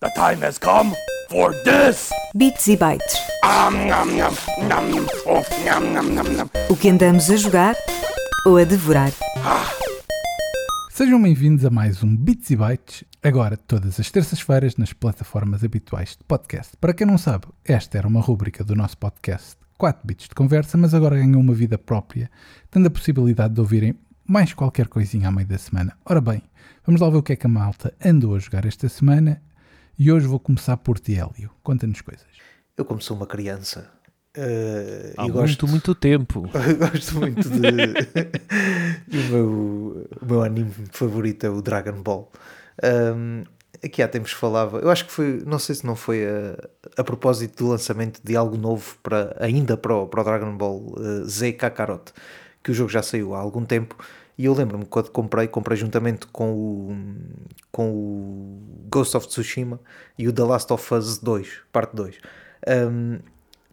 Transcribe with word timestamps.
The 0.00 0.10
time 0.10 0.46
has 0.46 0.58
come 0.58 0.94
for 1.28 1.52
this! 1.64 2.10
Bits 2.32 2.68
e 2.68 2.76
bytes. 2.76 3.16
Oh. 3.42 3.82
O 6.72 6.76
que 6.76 6.88
andamos 6.88 7.28
a 7.28 7.36
jogar 7.36 7.74
ou 8.46 8.58
a 8.58 8.62
devorar. 8.62 9.10
Sejam 10.92 11.20
bem-vindos 11.20 11.64
a 11.64 11.70
mais 11.70 12.04
um 12.04 12.16
Bits 12.16 12.48
e 12.50 12.56
Bytes, 12.56 13.02
agora 13.24 13.56
todas 13.56 13.98
as 13.98 14.08
terças-feiras 14.08 14.76
nas 14.76 14.92
plataformas 14.92 15.64
habituais 15.64 16.10
de 16.10 16.22
podcast. 16.28 16.76
Para 16.76 16.94
quem 16.94 17.04
não 17.04 17.18
sabe, 17.18 17.48
esta 17.64 17.98
era 17.98 18.06
uma 18.06 18.20
rúbrica 18.20 18.62
do 18.62 18.76
nosso 18.76 18.96
podcast 18.98 19.56
4 19.76 20.06
bits 20.06 20.28
de 20.28 20.34
conversa, 20.36 20.78
mas 20.78 20.94
agora 20.94 21.16
ganhou 21.16 21.40
uma 21.40 21.54
vida 21.54 21.76
própria, 21.76 22.30
tendo 22.70 22.86
a 22.86 22.90
possibilidade 22.90 23.54
de 23.54 23.60
ouvirem 23.60 23.96
mais 24.24 24.54
qualquer 24.54 24.86
coisinha 24.86 25.26
à 25.26 25.32
meio 25.32 25.48
da 25.48 25.58
semana. 25.58 25.96
Ora 26.04 26.20
bem, 26.20 26.40
vamos 26.86 27.00
lá 27.00 27.10
ver 27.10 27.16
o 27.16 27.22
que 27.22 27.32
é 27.32 27.36
que 27.36 27.46
a 27.46 27.50
malta 27.50 27.92
andou 28.04 28.36
a 28.36 28.38
jogar 28.38 28.64
esta 28.64 28.88
semana 28.88 29.42
e 29.98 30.12
hoje 30.12 30.26
vou 30.26 30.38
começar 30.38 30.76
por 30.76 30.98
ti, 30.98 31.14
Hélio. 31.14 31.50
Conta-nos 31.62 32.00
coisas. 32.00 32.26
Eu, 32.76 32.84
como 32.84 33.00
sou 33.00 33.16
uma 33.16 33.26
criança 33.26 33.90
eh, 34.34 35.14
Há 35.16 35.22
e 35.22 35.24
muito, 35.24 35.40
gosto, 35.40 35.66
muito 35.66 35.94
tempo. 35.94 36.48
eu 36.54 36.76
gosto 36.76 37.16
muito 37.16 37.48
de. 37.48 37.58
o 39.10 39.32
meu, 39.32 40.08
o 40.22 40.26
meu 40.26 40.42
anime 40.42 40.72
favorito 40.92 41.44
é 41.44 41.50
o 41.50 41.60
Dragon 41.60 42.00
Ball. 42.02 42.30
Ahm, 42.82 43.44
aqui 43.84 44.02
há 44.02 44.08
tempos 44.08 44.32
falava, 44.32 44.78
eu 44.78 44.90
acho 44.90 45.06
que 45.06 45.12
foi, 45.12 45.42
não 45.44 45.58
sei 45.58 45.74
se 45.74 45.86
não 45.86 45.96
foi 45.96 46.24
a, 46.24 46.56
a 46.96 47.04
propósito 47.04 47.64
do 47.64 47.70
lançamento 47.70 48.20
de 48.22 48.36
algo 48.36 48.56
novo 48.56 48.96
para, 49.02 49.36
ainda 49.40 49.76
para 49.76 49.94
o, 49.94 50.06
para 50.06 50.20
o 50.20 50.24
Dragon 50.24 50.56
Ball 50.56 50.94
eh, 50.98 51.24
Z 51.24 51.52
Kakarot, 51.54 52.12
que 52.62 52.70
o 52.70 52.74
jogo 52.74 52.90
já 52.90 53.02
saiu 53.02 53.34
há 53.34 53.40
algum 53.40 53.64
tempo. 53.64 53.96
E 54.38 54.44
eu 54.44 54.54
lembro-me 54.54 54.86
quando 54.86 55.10
comprei, 55.10 55.48
comprei 55.48 55.76
juntamente 55.76 56.28
com 56.28 56.52
o, 56.52 56.96
com 57.72 57.90
o 57.90 58.62
Ghost 58.88 59.16
of 59.16 59.26
Tsushima 59.26 59.80
e 60.16 60.28
o 60.28 60.32
The 60.32 60.44
Last 60.44 60.72
of 60.72 60.94
Us 60.94 61.18
2, 61.18 61.62
parte 61.72 61.96
2. 61.96 62.14
Um, 62.68 63.18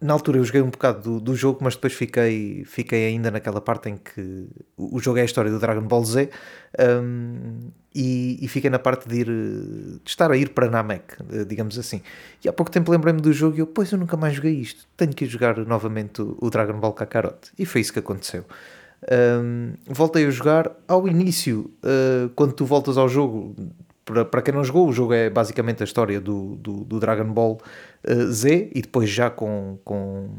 na 0.00 0.12
altura 0.12 0.38
eu 0.38 0.44
joguei 0.44 0.60
um 0.60 0.68
bocado 0.68 1.00
do, 1.00 1.20
do 1.20 1.36
jogo, 1.36 1.60
mas 1.62 1.74
depois 1.74 1.94
fiquei, 1.94 2.64
fiquei 2.66 3.06
ainda 3.06 3.30
naquela 3.30 3.60
parte 3.60 3.88
em 3.88 3.96
que 3.96 4.46
o, 4.76 5.00
jogo 5.00 5.18
é 5.18 5.22
a 5.22 5.24
história 5.24 5.50
do 5.50 5.58
Dragon 5.58 5.82
Ball 5.82 6.04
Z 6.04 6.30
um, 6.78 7.70
e, 7.94 8.44
e 8.44 8.48
fiquei 8.48 8.68
na 8.68 8.78
parte 8.78 9.08
de 9.08 9.20
ir 9.20 9.26
de 9.26 10.00
estar 10.04 10.30
a 10.30 10.36
ir 10.36 10.50
para 10.50 10.68
Namek, 10.68 11.14
eh, 11.32 11.44
digamos 11.44 11.78
assim. 11.78 12.02
E 12.44 12.48
há 12.48 12.52
pouco 12.52 12.70
tempo 12.70 12.90
lembrei-me 12.90 13.22
do 13.22 13.32
jogo 13.32 13.56
e 13.56 13.60
eu, 13.60 13.66
pois 13.66 13.90
eu 13.90 13.98
nunca 13.98 14.18
mais 14.18 14.34
joguei 14.34 14.52
isto, 14.52 14.86
tenho 14.96 15.14
que 15.14 15.24
jogar 15.24 15.56
novamente 15.64 16.20
o, 16.20 16.36
o 16.40 16.50
Dragon 16.50 16.78
Ball 16.78 16.92
Kakarot. 16.92 17.50
E 17.58 17.64
foi 17.64 17.80
isso 17.80 17.92
que 17.92 18.00
aconteceu. 18.00 18.44
Um, 19.10 19.74
voltei 19.86 20.26
a 20.26 20.30
jogar 20.30 20.70
ao 20.88 21.06
início, 21.06 21.70
uh, 21.84 22.28
quando 22.30 22.52
tu 22.52 22.64
voltas 22.64 22.96
ao 22.96 23.08
jogo, 23.08 23.54
para, 24.04 24.24
para 24.24 24.42
quem 24.42 24.54
não 24.54 24.64
jogou, 24.64 24.88
o 24.88 24.92
jogo 24.92 25.12
é 25.12 25.28
basicamente 25.28 25.82
a 25.82 25.84
história 25.84 26.20
do, 26.20 26.56
do, 26.56 26.84
do 26.84 26.98
Dragon 26.98 27.30
Ball 27.32 27.58
uh, 28.08 28.32
Z 28.32 28.70
e 28.74 28.82
depois 28.82 29.08
já 29.08 29.30
com, 29.30 29.78
com, 29.84 30.30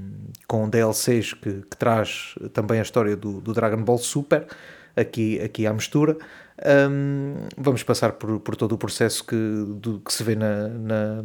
com 0.48 0.70
DLCs 0.70 1.34
que, 1.34 1.62
que 1.62 1.78
traz 1.78 2.36
também 2.54 2.80
a 2.80 2.84
história 2.84 3.16
do, 3.16 3.40
do 3.40 3.54
Dragon 3.54 3.82
Ball 3.84 3.98
Super, 3.98 4.48
aqui, 4.96 5.40
aqui 5.40 5.68
à 5.68 5.74
mistura. 5.74 6.18
Um, 6.66 7.36
vamos 7.56 7.84
passar 7.84 8.14
por, 8.14 8.40
por 8.40 8.56
todo 8.56 8.72
o 8.74 8.78
processo 8.78 9.24
que, 9.24 9.36
do, 9.76 10.00
que 10.00 10.12
se 10.12 10.24
vê 10.24 10.36
na, 10.36 10.68
na, 10.70 11.24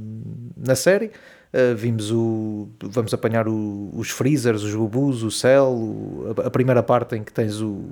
na 0.57 0.75
série. 0.75 1.07
Uh, 1.55 1.75
vimos 1.77 2.11
o. 2.11 2.69
Vamos 2.83 3.13
apanhar 3.15 3.47
o- 3.49 3.91
os 3.95 4.11
Freezers, 4.11 4.63
os 4.63 4.75
Bubus, 4.75 5.23
o 5.23 5.31
Cell, 5.31 5.65
o- 5.69 6.35
a, 6.43 6.47
a 6.47 6.51
primeira 6.51 6.83
parte 6.83 7.15
em 7.17 7.23
que 7.23 7.33
tens 7.33 7.61
o, 7.61 7.83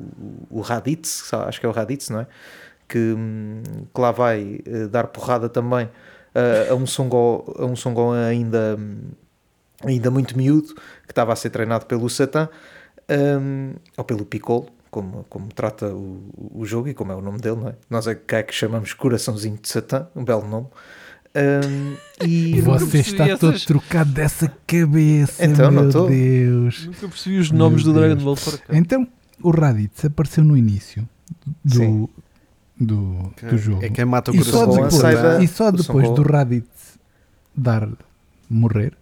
o 0.51 0.61
Raditz, 0.61 1.33
acho 1.33 1.61
que 1.61 1.67
é 1.67 1.69
o 1.69 1.73
Raditz, 1.73 2.09
não 2.11 2.21
é? 2.21 2.27
Que, 2.89 2.99
hum, 2.99 3.63
que 3.95 4.01
lá 4.01 4.11
vai 4.11 4.61
eh, 4.67 4.87
dar 4.89 5.07
porrada 5.09 5.49
também 5.49 5.87
uh, 5.87 6.73
a 6.73 6.75
um 6.75 6.87
Songo, 6.87 7.55
a 7.59 7.65
um 7.67 8.13
ainda, 8.13 8.77
ainda 9.85 10.11
muito 10.11 10.37
miúdo, 10.37 10.75
que 11.07 11.13
estava 11.13 11.33
a 11.33 11.37
ser 11.37 11.51
treinado 11.51 11.87
pelo 11.87 12.09
Satã, 12.09 12.49
um, 13.41 13.75
ou 13.97 14.05
pelo 14.05 14.25
Piccolo, 14.25 14.67
como, 14.91 15.25
como 15.29 15.49
trata 15.49 15.87
o, 15.87 16.21
o 16.55 16.65
jogo 16.65 16.89
e 16.89 16.95
como 16.95 17.13
é 17.13 17.15
o 17.15 17.21
nome 17.23 17.39
dele, 17.39 17.57
não 17.57 17.69
é? 17.69 17.75
Nós 17.89 18.07
é 18.07 18.15
que, 18.15 18.35
é 18.35 18.43
que 18.43 18.55
chamamos 18.55 18.93
Coraçãozinho 18.93 19.59
de 19.61 19.69
Satã, 19.69 20.07
um 20.17 20.25
belo 20.25 20.47
nome. 20.49 20.67
Um, 21.33 21.97
e 22.27 22.61
você 22.63 22.99
está 22.99 23.37
todo 23.37 23.51
essas- 23.53 23.65
trocado 23.65 24.11
dessa 24.11 24.49
cabeça, 24.67 25.45
Então, 25.47 25.71
não 25.71 25.83
meu 25.83 25.89
estou. 25.91 26.09
Deus. 26.09 26.87
Nunca 26.87 27.09
percebi 27.09 27.39
os 27.39 27.51
nomes 27.51 27.85
Meu 27.85 27.93
do 27.95 28.01
Dragon. 28.01 28.25
Ball 28.25 28.37
para 28.37 28.59
cá. 28.59 28.77
Então, 28.77 29.07
o 29.43 29.51
Raditz 29.51 30.05
apareceu 30.05 30.43
no 30.43 30.57
início 30.57 31.09
do, 31.65 31.75
Sim. 31.75 32.09
do, 32.79 33.33
do 33.49 33.57
jogo. 33.59 33.85
É 33.85 33.89
quem 33.91 34.05
mata 34.05 34.33
o 34.33 34.35
E 34.35 34.43
só 34.43 34.67
depois, 34.67 34.99
da- 35.01 35.43
e 35.43 35.47
só 35.47 35.69
o 35.69 35.73
depois 35.73 36.11
do. 36.11 36.23
Raditz 36.23 36.99
dar 37.57 37.89
morrer 38.49 38.95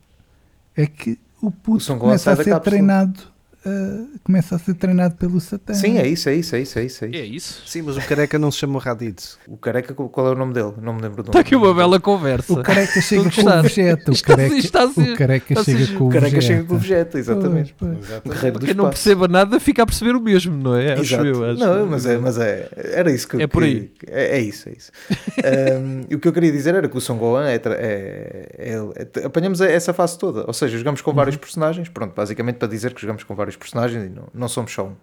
é 0.76 0.87
que 0.87 1.19
o 1.41 1.47
O 1.47 1.50
puto 1.50 1.81
Songolan 1.82 2.09
começa 2.19 2.32
a 2.32 2.37
ser 2.37 2.60
treinado 2.60 3.20
ah, 3.67 4.05
começa 4.25 4.57
a 4.57 4.59
ser 4.59 4.75
treinado 4.75 5.17
pelo 5.17 5.41
Satã. 5.41 5.75
Sim, 5.75 5.99
é 5.99 6.07
isso, 6.07 6.29
é 6.29 6.35
isso, 6.35 6.55
é 6.57 6.61
isso, 6.61 6.79
é 6.79 6.85
isso. 6.85 7.05
É 7.05 7.09
isso. 7.09 7.17
É 7.19 7.25
isso? 7.25 7.63
Sim, 7.67 7.83
mas 7.83 7.97
o 7.97 8.01
careca 8.03 8.39
não 8.39 8.51
se 8.51 8.59
chama 8.59 8.79
Raditz. 8.81 9.39
O 9.47 9.57
careca, 9.57 9.93
qual 9.95 10.29
é 10.29 10.31
o 10.31 10.35
nome 10.35 10.55
dele? 10.55 10.73
Não 10.81 10.95
me 10.95 11.03
lembro 11.03 11.23
do 11.23 11.29
Está 11.29 11.39
nome. 11.39 11.41
aqui 11.41 11.57
uma 11.57 11.75
bela 11.75 11.99
conversa. 12.01 12.53
O 12.53 12.63
careca 12.63 13.01
chega 13.01 13.31
com 13.31 13.41
o. 13.43 13.63
Vegeta. 13.63 14.11
O 14.11 14.15
Está 14.15 14.37
careca, 14.37 14.57
está 14.59 14.83
a 14.85 14.89
ser- 14.91 15.13
o 15.13 15.17
careca 15.17 15.53
está 15.53 15.65
chega 15.65 15.87
com 15.99 16.05
O 16.05 16.09
o 16.09 16.11
careca 16.11 16.41
chega 16.41 16.65
com 16.65 16.75
o 16.75 16.79
Vegeta, 16.79 17.19
exatamente. 17.19 17.75
Pois, 17.79 17.99
pois. 18.25 18.65
Quem 18.65 18.75
não 18.75 18.89
perceba 18.89 19.29
nada 19.29 19.59
fica 19.61 19.83
a 19.83 19.87
perceber 19.87 20.15
o 20.17 20.21
mesmo, 20.21 20.57
não 20.57 20.75
é? 20.77 20.93
Acho 20.95 21.03
Exato. 21.15 21.27
eu, 21.27 21.45
acho. 21.45 21.61
Não, 21.61 21.87
mas, 21.87 22.07
é, 22.07 22.19
mas 22.19 22.39
é, 22.39 22.69
era 22.77 23.11
isso 23.13 23.27
que 23.29 23.43
É 23.43 23.47
por 23.47 23.63
aí. 23.63 23.91
que- 23.99 24.07
é, 24.11 24.37
é 24.39 24.41
isso, 24.41 24.69
é 24.69 24.73
isso. 24.73 24.93
Um, 25.39 26.15
o 26.17 26.19
que 26.19 26.29
eu 26.29 26.33
queria 26.33 26.51
dizer 26.53 26.75
era 26.75 26.89
que 26.89 26.97
o 26.97 27.01
Son 27.01 27.17
Gohan 27.17 27.47
é, 27.49 27.55
é- 27.55 28.49
é- 28.59 29.09
é- 29.23 29.25
apanhamos 29.27 29.61
essa 29.61 29.93
fase 29.93 30.19
toda, 30.19 30.45
ou 30.47 30.53
seja, 30.53 30.77
jogamos 30.77 31.01
com 31.01 31.13
vários 31.13 31.37
personagens, 31.37 31.89
pronto, 31.89 32.13
basicamente 32.15 32.57
para 32.57 32.69
dizer 32.69 32.93
que 32.93 33.01
jogamos 33.01 33.23
com 33.25 33.35
vários 33.35 33.48
personagens 33.57 34.05
e 34.05 34.09
não, 34.09 34.29
não 34.33 34.49
somos 34.49 34.73
só 34.73 34.87
um. 34.87 34.97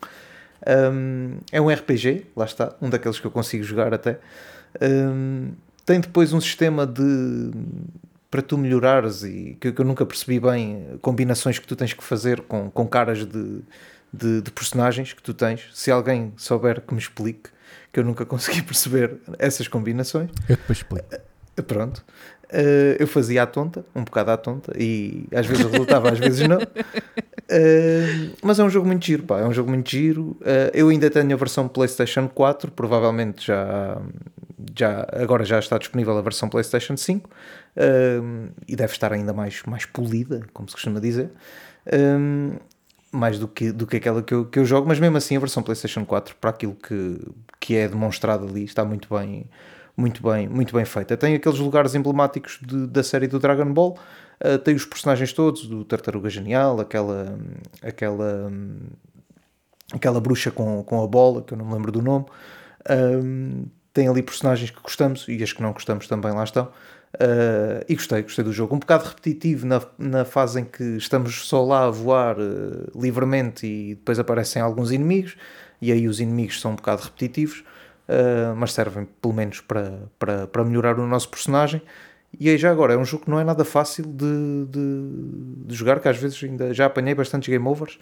Um, 0.68 1.38
é 1.52 1.62
um 1.62 1.70
RPG, 1.70 2.28
lá 2.36 2.46
está, 2.46 2.76
um 2.82 2.90
daqueles 2.90 3.20
que 3.20 3.26
eu 3.26 3.32
consigo 3.32 3.64
jogar 3.64 3.94
até. 3.94 4.20
Um, 4.82 5.52
tem 5.86 6.00
depois 6.00 6.34
um 6.34 6.42
sistema 6.42 6.88
de 6.88 7.52
para 8.32 8.42
tu 8.42 8.58
melhorares 8.58 9.24
e 9.24 9.56
que, 9.62 9.72
que 9.72 9.80
eu 9.80 9.86
nunca 9.86 10.06
percebi 10.06 10.40
bem 10.40 10.98
combinações 11.02 11.58
que 11.58 11.66
tu 11.66 11.74
tens 11.76 11.94
que 11.94 12.04
fazer 12.04 12.42
com, 12.42 12.70
com 12.70 12.86
caras 12.86 13.26
de, 13.26 13.62
de, 14.12 14.42
de 14.42 14.52
personagens 14.52 15.14
que 15.14 15.22
tu 15.22 15.34
tens. 15.34 15.70
Se 15.74 15.90
alguém 15.90 16.34
souber 16.36 16.82
que 16.82 16.94
me 16.94 17.00
explique, 17.00 17.50
que 17.94 18.00
eu 18.00 18.04
nunca 18.04 18.26
consegui 18.28 18.62
perceber 18.62 19.18
essas 19.40 19.68
combinações. 19.68 20.30
Eu 20.50 20.58
depois 20.58 20.80
explico. 20.80 21.08
Pronto. 21.68 22.04
Eh, 22.50 22.98
eu 23.00 23.08
fazia 23.08 23.44
à 23.44 23.46
tonta, 23.46 23.86
um 23.96 24.04
bocado 24.04 24.32
à 24.32 24.38
tonta, 24.38 24.74
e 24.78 25.28
às 25.34 25.46
vezes 25.46 25.66
resultava, 25.66 26.10
às 26.12 26.20
vezes 26.20 26.48
não. 26.48 26.60
Eh, 27.48 28.30
mas 28.42 28.58
é 28.60 28.64
um 28.64 28.70
jogo 28.70 28.88
muito 28.88 29.06
giro, 29.06 29.24
pá, 29.24 29.40
é 29.40 29.46
um 29.46 29.54
jogo 29.54 29.70
muito 29.70 29.90
giro. 29.90 30.36
Eh, 30.44 30.72
eu 30.74 30.90
ainda 30.90 31.10
tenho 31.10 31.34
a 31.34 31.38
versão 31.38 31.68
PlayStation 31.68 32.28
4, 32.28 32.72
provavelmente 32.72 33.46
já, 33.48 34.02
já 34.78 35.08
agora 35.14 35.44
já 35.46 35.60
está 35.60 35.78
disponível 35.78 36.18
a 36.18 36.22
versão 36.22 36.50
PlayStation 36.50 36.98
5 36.98 37.30
eh, 37.76 38.20
e 38.68 38.76
deve 38.76 38.94
estar 38.94 39.14
ainda 39.14 39.34
mais, 39.34 39.62
mais 39.64 39.86
polida, 39.86 40.42
como 40.54 40.68
se 40.68 40.74
costuma 40.76 41.00
dizer. 41.00 41.30
Mais 43.12 43.40
do 43.40 43.48
que, 43.48 43.72
do 43.72 43.88
que 43.88 43.96
aquela 43.98 44.22
que 44.22 44.34
eu, 44.34 44.46
que 44.46 44.60
eu 44.60 44.66
jogo, 44.66 44.88
mas 44.88 45.00
mesmo 45.00 45.16
assim 45.16 45.38
a 45.38 45.40
versão 45.40 45.64
PlayStation 45.64 46.04
4, 46.04 46.36
para 46.36 46.50
aquilo 46.50 46.76
que, 46.76 47.18
que 47.62 47.76
é 47.76 47.88
demonstrado 47.88 48.46
ali, 48.46 48.66
está 48.66 48.84
muito 48.84 49.08
bem, 49.16 49.46
muito 49.96 50.22
bem, 50.22 50.48
muito 50.48 50.74
bem 50.74 50.86
feita. 50.86 51.16
Tem 51.18 51.36
aqueles 51.36 51.60
lugares 51.60 51.96
emblemáticos 51.96 52.60
de- 52.62 52.88
da 52.88 53.04
série 53.04 53.28
do 53.28 53.40
Dragon 53.40 53.72
Ball, 53.74 53.98
uh, 54.44 54.58
tem 54.60 54.76
os 54.76 54.86
personagens 54.86 55.32
todos, 55.34 55.68
do 55.68 55.84
Tartaruga 55.86 56.30
Genial, 56.30 56.80
aquela, 56.80 57.38
aquela, 57.82 58.52
aquela 59.94 60.20
bruxa 60.20 60.52
com, 60.52 60.84
com 60.84 61.04
a 61.04 61.08
bola, 61.08 61.42
que 61.42 61.54
eu 61.54 61.58
não 61.58 61.66
me 61.66 61.74
lembro 61.74 61.92
do 61.92 62.02
nome. 62.02 62.26
Tem 63.94 64.10
ali 64.10 64.22
personagens 64.22 64.70
que 64.70 64.82
gostamos 64.82 65.26
e 65.30 65.42
as 65.42 65.54
que 65.54 65.62
não 65.62 65.72
gostamos 65.72 66.06
também 66.06 66.34
lá 66.34 66.44
estão. 66.44 66.66
Uh, 67.16 67.80
e 67.88 67.96
gostei, 67.96 68.24
gostei 68.24 68.44
do 68.44 68.52
jogo. 68.52 68.76
Um 68.76 68.80
bocado 68.80 69.06
repetitivo 69.06 69.66
na, 69.66 69.82
na 69.98 70.26
fase 70.26 70.60
em 70.60 70.66
que 70.66 70.84
estamos 70.98 71.48
só 71.48 71.64
lá 71.64 71.86
a 71.86 71.90
voar 71.90 72.38
uh, 72.38 72.92
livremente 72.94 73.66
e 73.66 73.96
depois 73.96 74.20
aparecem 74.20 74.62
alguns 74.62 74.92
inimigos, 74.92 75.38
e 75.82 75.94
aí 75.94 76.10
os 76.10 76.20
inimigos 76.20 76.60
são 76.60 76.72
um 76.72 76.76
bocado 76.76 77.04
repetitivos, 77.04 77.64
uh, 78.10 78.56
mas 78.56 78.74
servem 78.74 79.08
pelo 79.22 79.34
menos 79.34 79.62
para, 79.62 80.04
para, 80.18 80.48
para 80.48 80.64
melhorar 80.64 81.00
o 81.00 81.08
nosso 81.08 81.30
personagem. 81.30 81.82
E 82.40 82.50
aí 82.50 82.58
já 82.58 82.70
agora, 82.70 82.94
é 82.94 82.98
um 82.98 83.06
jogo 83.06 83.26
que 83.26 83.30
não 83.30 83.40
é 83.40 83.44
nada 83.44 83.64
fácil 83.64 84.06
de, 84.06 84.66
de, 84.70 85.68
de 85.68 85.76
jogar, 85.76 86.00
que 86.00 86.08
às 86.08 86.18
vezes 86.18 86.44
ainda 86.44 86.74
já 86.74 86.86
apanhei 86.86 87.16
bastantes 87.16 87.48
game 87.48 87.66
overs, 87.66 87.98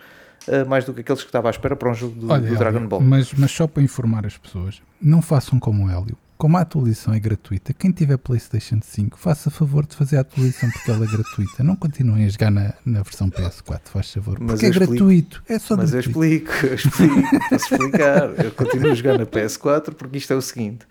uh, 0.48 0.68
mais 0.68 0.86
do 0.86 0.94
que 0.94 1.02
aqueles 1.02 1.22
que 1.22 1.30
estava 1.30 1.50
à 1.50 1.52
espera 1.52 1.76
para 1.76 1.90
um 1.90 1.94
jogo 1.94 2.16
do, 2.16 2.32
Olha, 2.32 2.50
do 2.50 2.56
Dragon 2.56 2.78
Hélio, 2.78 2.90
Ball. 2.90 3.02
Mas, 3.02 3.34
mas 3.34 3.52
só 3.52 3.68
para 3.68 3.84
informar 3.84 4.26
as 4.26 4.38
pessoas, 4.38 4.82
não 5.02 5.22
façam 5.22 5.60
como 5.60 5.86
o 5.86 5.90
Hélio. 5.90 6.18
Como 6.44 6.58
a 6.58 6.60
atualização 6.60 7.14
é 7.14 7.22
gratuita, 7.22 7.72
quem 7.72 7.90
tiver 7.90 8.18
PlayStation 8.18 8.78
5, 8.82 9.18
faça 9.18 9.50
favor 9.50 9.86
de 9.86 9.96
fazer 9.96 10.18
a 10.18 10.20
atualização 10.20 10.70
porque 10.72 10.92
ela 10.92 11.06
é 11.06 11.08
gratuita. 11.08 11.64
Não 11.64 11.74
continuem 11.74 12.26
a 12.26 12.28
jogar 12.28 12.52
na, 12.52 12.74
na 12.86 13.02
versão 13.02 13.30
PS4, 13.30 13.80
faz 13.86 14.12
favor. 14.12 14.38
Mas 14.42 14.60
Porque 14.60 14.66
é 14.66 14.68
eu 14.68 14.72
explico. 14.72 14.92
gratuito. 14.94 15.44
É 15.48 15.58
só 15.58 15.78
Mas 15.78 15.94
eu 15.94 16.02
gratuito. 16.02 16.26
explico, 16.26 16.66
eu 16.66 16.74
explico, 16.76 17.50
posso 17.50 17.74
explicar. 17.74 18.44
Eu 18.44 18.52
continuo 18.52 18.92
a 18.92 18.94
jogar 18.94 19.18
na 19.18 19.26
PS4 19.26 19.94
porque 19.94 20.18
isto 20.18 20.34
é 20.34 20.36
o 20.36 20.42
seguinte: 20.42 20.86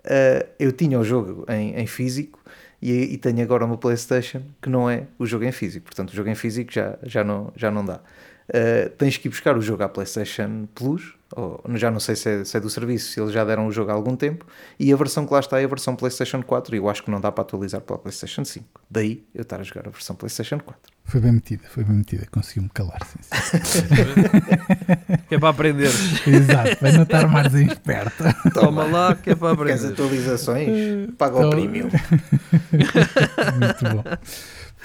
uh, 0.00 0.48
eu 0.58 0.72
tinha 0.72 0.98
o 0.98 1.04
jogo 1.04 1.46
em, 1.48 1.76
em 1.76 1.86
físico 1.86 2.40
E, 2.82 2.90
e 2.90 3.16
tenho 3.16 3.40
agora 3.42 3.64
uma 3.64 3.78
PlayStation 3.78 4.42
que 4.60 4.68
não 4.68 4.90
é 4.90 5.04
o 5.20 5.24
jogo 5.24 5.44
em 5.44 5.52
físico. 5.52 5.84
Portanto, 5.86 6.10
o 6.10 6.16
jogo 6.16 6.30
em 6.30 6.34
físico 6.34 6.72
já, 6.72 6.98
já, 7.04 7.22
não, 7.22 7.52
já 7.54 7.70
não 7.70 7.84
dá. 7.84 8.00
Uh, 8.50 8.90
tens 8.98 9.16
que 9.16 9.28
ir 9.28 9.30
buscar 9.30 9.56
o 9.56 9.62
jogo 9.62 9.84
à 9.84 9.88
PlayStation 9.88 10.66
Plus, 10.74 11.14
ou, 11.36 11.62
já 11.74 11.88
não 11.88 12.00
sei 12.00 12.16
se 12.16 12.28
é, 12.28 12.44
se 12.44 12.56
é, 12.56 12.60
do 12.60 12.68
serviço, 12.68 13.12
se 13.12 13.20
eles 13.20 13.32
já 13.32 13.44
deram 13.44 13.68
o 13.68 13.70
jogo 13.70 13.92
há 13.92 13.94
algum 13.94 14.16
tempo, 14.16 14.44
e 14.78 14.92
a 14.92 14.96
versão 14.96 15.24
que 15.24 15.32
lá 15.32 15.38
está 15.38 15.60
é 15.60 15.64
a 15.64 15.68
versão 15.68 15.94
PlayStation 15.94 16.42
4, 16.42 16.74
e 16.74 16.78
eu 16.78 16.88
acho 16.88 17.04
que 17.04 17.10
não 17.12 17.20
dá 17.20 17.30
para 17.30 17.42
atualizar 17.42 17.80
para 17.80 17.94
a 17.94 17.98
PlayStation 18.00 18.44
5. 18.44 18.66
Daí 18.90 19.24
eu 19.32 19.42
estar 19.42 19.60
a 19.60 19.62
jogar 19.62 19.86
a 19.86 19.90
versão 19.90 20.16
PlayStation 20.16 20.58
4. 20.58 20.76
Foi 21.04 21.20
bem 21.20 21.32
metida, 21.32 21.62
foi 21.68 21.84
bem 21.84 21.96
metida, 21.96 22.26
conseguiu-me 22.30 22.68
calar. 22.70 22.98
Sim, 23.04 23.60
sim. 23.62 23.82
que 25.28 25.34
é 25.36 25.38
para 25.38 25.48
aprender. 25.48 25.90
Exato, 26.26 26.76
vai 26.80 26.92
não 26.92 27.02
estar 27.04 27.28
mais 27.28 27.54
em 27.54 27.66
esperto. 27.66 28.24
Toma 28.52 28.84
lá, 28.84 29.14
que 29.14 29.30
é 29.30 29.34
para 29.36 29.56
Queres 29.56 29.84
aprender. 29.84 29.92
atualizações? 29.92 31.10
Paga 31.16 31.46
o 31.46 31.50
premium. 31.50 31.88
Muito 33.58 33.94
bom. 33.94 34.04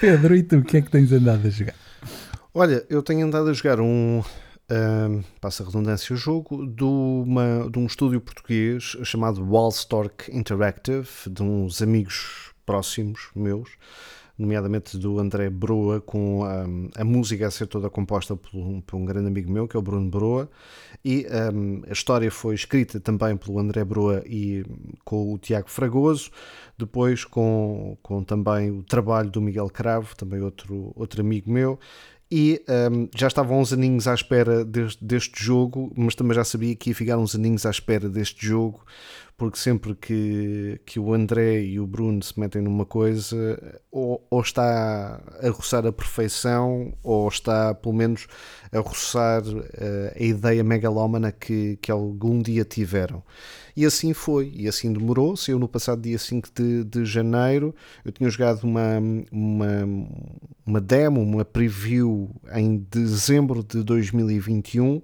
Pedro, 0.00 0.36
e 0.36 0.42
tu, 0.42 0.58
o 0.58 0.62
que 0.62 0.76
é 0.76 0.82
que 0.82 0.90
tens 0.90 1.10
andado 1.10 1.46
a 1.46 1.50
jogar? 1.50 1.74
Olha, 2.58 2.86
eu 2.88 3.02
tenho 3.02 3.26
andado 3.26 3.50
a 3.50 3.52
jogar 3.52 3.82
um, 3.82 4.22
ahm, 4.70 5.20
passa 5.42 5.62
a 5.62 5.66
redundância, 5.66 6.14
o 6.14 6.16
jogo 6.16 6.66
de, 6.66 6.84
uma, 6.84 7.68
de 7.70 7.78
um 7.78 7.84
estúdio 7.84 8.18
português 8.18 8.96
chamado 9.04 9.44
Wallstork 9.44 10.34
Interactive, 10.34 11.06
de 11.30 11.42
uns 11.42 11.82
amigos 11.82 12.54
próximos 12.64 13.28
meus, 13.36 13.72
nomeadamente 14.38 14.96
do 14.96 15.18
André 15.18 15.50
Broa, 15.50 16.00
com 16.00 16.44
ahm, 16.44 16.88
a 16.96 17.04
música 17.04 17.46
a 17.46 17.50
ser 17.50 17.66
toda 17.66 17.90
composta 17.90 18.34
por 18.34 18.56
um, 18.56 18.80
por 18.80 18.96
um 18.96 19.04
grande 19.04 19.28
amigo 19.28 19.52
meu, 19.52 19.68
que 19.68 19.76
é 19.76 19.78
o 19.78 19.82
Bruno 19.82 20.08
Broa, 20.08 20.48
e 21.04 21.26
ahm, 21.26 21.82
a 21.86 21.92
história 21.92 22.30
foi 22.30 22.54
escrita 22.54 22.98
também 22.98 23.36
pelo 23.36 23.58
André 23.58 23.84
Broa 23.84 24.22
e 24.24 24.64
com 25.04 25.34
o 25.34 25.36
Tiago 25.36 25.68
Fragoso, 25.68 26.30
depois 26.78 27.22
com, 27.22 27.98
com 28.02 28.24
também 28.24 28.70
o 28.70 28.82
trabalho 28.82 29.30
do 29.30 29.42
Miguel 29.42 29.68
Cravo, 29.68 30.16
também 30.16 30.40
outro, 30.40 30.90
outro 30.96 31.20
amigo 31.20 31.50
meu, 31.50 31.78
e 32.30 32.62
um, 32.90 33.08
já 33.16 33.28
estava 33.28 33.54
uns 33.54 33.72
aninhos 33.72 34.08
à 34.08 34.14
espera 34.14 34.64
deste, 34.64 35.42
jogo, 35.42 35.92
mas 35.96 36.14
também 36.14 36.34
já 36.34 36.44
sabia 36.44 36.74
que 36.74 36.90
ia 36.90 36.94
ficar 36.94 37.18
uns 37.18 37.34
aninhos 37.34 37.64
à 37.64 37.70
espera 37.70 38.08
deste 38.08 38.44
jogo, 38.44 38.84
porque 39.36 39.58
sempre 39.58 39.94
que, 39.94 40.80
que 40.86 40.98
o 40.98 41.12
André 41.12 41.60
e 41.62 41.78
o 41.78 41.86
Bruno 41.86 42.22
se 42.22 42.38
metem 42.40 42.62
numa 42.62 42.86
coisa, 42.86 43.36
ou, 43.90 44.26
ou 44.30 44.40
está 44.40 45.20
a 45.42 45.50
roçar 45.50 45.86
a 45.86 45.92
perfeição, 45.92 46.94
ou 47.02 47.28
está 47.28 47.74
pelo 47.74 47.94
menos 47.94 48.26
a 48.72 48.78
roçar 48.78 49.42
uh, 49.46 49.62
a 50.18 50.22
ideia 50.22 50.64
megalómana 50.64 51.30
que, 51.32 51.78
que 51.82 51.90
algum 51.90 52.40
dia 52.40 52.64
tiveram. 52.64 53.22
E 53.76 53.84
assim 53.84 54.14
foi, 54.14 54.50
e 54.56 54.66
assim 54.66 54.90
demorou. 54.90 55.36
Saiu 55.36 55.58
no 55.58 55.68
passado 55.68 56.00
dia 56.00 56.18
5 56.18 56.48
de, 56.54 56.84
de 56.84 57.04
janeiro. 57.04 57.74
Eu 58.02 58.10
tinha 58.10 58.30
jogado 58.30 58.64
uma, 58.64 58.98
uma, 59.30 59.68
uma 60.64 60.80
demo, 60.80 61.20
uma 61.20 61.44
preview 61.44 62.30
em 62.54 62.78
dezembro 62.90 63.62
de 63.62 63.82
2021. 63.82 65.02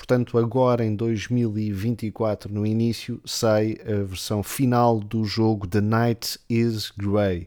Portanto, 0.00 0.38
agora 0.38 0.82
em 0.82 0.96
2024, 0.96 2.50
no 2.50 2.66
início, 2.66 3.20
sai 3.22 3.76
a 3.84 4.02
versão 4.02 4.42
final 4.42 4.98
do 4.98 5.26
jogo 5.26 5.66
The 5.66 5.82
Night 5.82 6.38
is 6.48 6.90
Grey. 6.96 7.46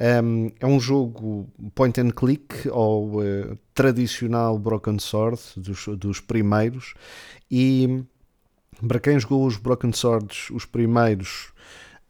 Um, 0.00 0.50
é 0.58 0.66
um 0.66 0.80
jogo 0.80 1.46
point 1.74 2.00
and 2.00 2.12
click 2.12 2.66
ou 2.70 3.20
uh, 3.20 3.58
tradicional 3.74 4.58
Broken 4.58 4.98
Sword 4.98 5.38
dos, 5.54 5.86
dos 5.98 6.18
primeiros 6.18 6.94
e 7.50 8.02
para 8.88 8.98
quem 8.98 9.20
jogou 9.20 9.46
os 9.46 9.58
Broken 9.58 9.92
Swords, 9.92 10.48
os 10.48 10.64
primeiros, 10.64 11.51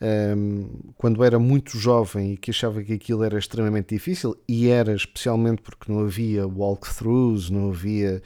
um, 0.02 0.68
quando 0.96 1.22
era 1.22 1.38
muito 1.38 1.78
jovem 1.78 2.32
e 2.32 2.36
que 2.36 2.50
achava 2.50 2.82
que 2.82 2.92
aquilo 2.94 3.22
era 3.22 3.38
extremamente 3.38 3.94
difícil, 3.94 4.36
e 4.48 4.68
era 4.68 4.94
especialmente 4.94 5.62
porque 5.62 5.90
não 5.90 6.00
havia 6.00 6.46
walkthroughs, 6.46 7.48
não 7.48 7.70
havia 7.70 8.20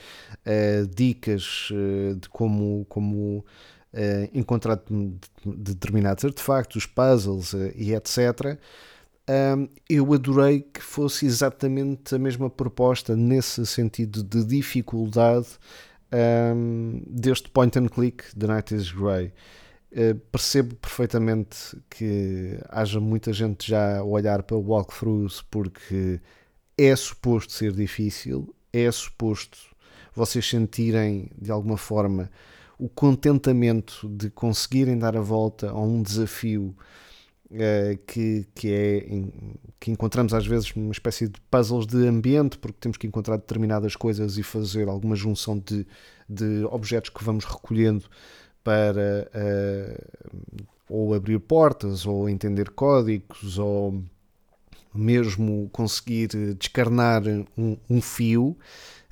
uh, 0.46 0.86
dicas 0.86 1.68
uh, 1.70 2.16
de 2.16 2.28
como, 2.30 2.86
como 2.88 3.44
uh, 3.92 4.30
encontrar 4.32 4.80
determinados 5.44 6.24
artefactos, 6.24 6.86
puzzles 6.86 7.52
e 7.74 7.94
etc. 7.94 8.58
Um, 9.28 9.68
eu 9.90 10.14
adorei 10.14 10.60
que 10.60 10.80
fosse 10.80 11.26
exatamente 11.26 12.14
a 12.14 12.18
mesma 12.18 12.48
proposta 12.48 13.16
nesse 13.16 13.66
sentido 13.66 14.22
de 14.22 14.44
dificuldade 14.44 15.48
um, 16.54 17.02
deste 17.06 17.50
point 17.50 17.76
and 17.76 17.88
click 17.88 18.24
The 18.38 18.46
Night 18.46 18.74
is 18.74 18.92
Grey. 18.92 19.32
Uh, 19.96 20.14
percebo 20.30 20.74
perfeitamente 20.74 21.74
que 21.88 22.60
haja 22.68 23.00
muita 23.00 23.32
gente 23.32 23.66
já 23.66 23.96
a 23.96 24.04
olhar 24.04 24.42
para 24.42 24.54
walkthroughs 24.54 25.40
porque 25.50 26.20
é 26.76 26.94
suposto 26.94 27.50
ser 27.50 27.72
difícil, 27.72 28.54
é 28.70 28.90
suposto 28.92 29.56
vocês 30.14 30.46
sentirem 30.46 31.30
de 31.40 31.50
alguma 31.50 31.78
forma 31.78 32.30
o 32.78 32.90
contentamento 32.90 34.06
de 34.06 34.28
conseguirem 34.28 34.98
dar 34.98 35.16
a 35.16 35.20
volta 35.22 35.70
a 35.70 35.80
um 35.80 36.02
desafio 36.02 36.76
uh, 37.50 37.96
que, 38.06 38.46
que 38.54 38.70
é 38.70 39.06
que 39.80 39.90
encontramos 39.90 40.34
às 40.34 40.46
vezes 40.46 40.74
uma 40.76 40.92
espécie 40.92 41.26
de 41.26 41.40
puzzles 41.50 41.86
de 41.86 42.06
ambiente 42.06 42.58
porque 42.58 42.78
temos 42.80 42.98
que 42.98 43.06
encontrar 43.06 43.38
determinadas 43.38 43.96
coisas 43.96 44.36
e 44.36 44.42
fazer 44.42 44.88
alguma 44.88 45.16
junção 45.16 45.58
de, 45.58 45.86
de 46.28 46.66
objetos 46.66 47.08
que 47.08 47.24
vamos 47.24 47.46
recolhendo 47.46 48.04
para 48.66 49.30
uh, 49.32 50.64
ou 50.88 51.14
abrir 51.14 51.38
portas 51.38 52.04
ou 52.04 52.28
entender 52.28 52.70
códigos 52.70 53.60
ou 53.60 54.02
mesmo 54.92 55.70
conseguir 55.72 56.26
descarnar 56.58 57.22
um, 57.56 57.76
um 57.88 58.00
fio 58.00 58.56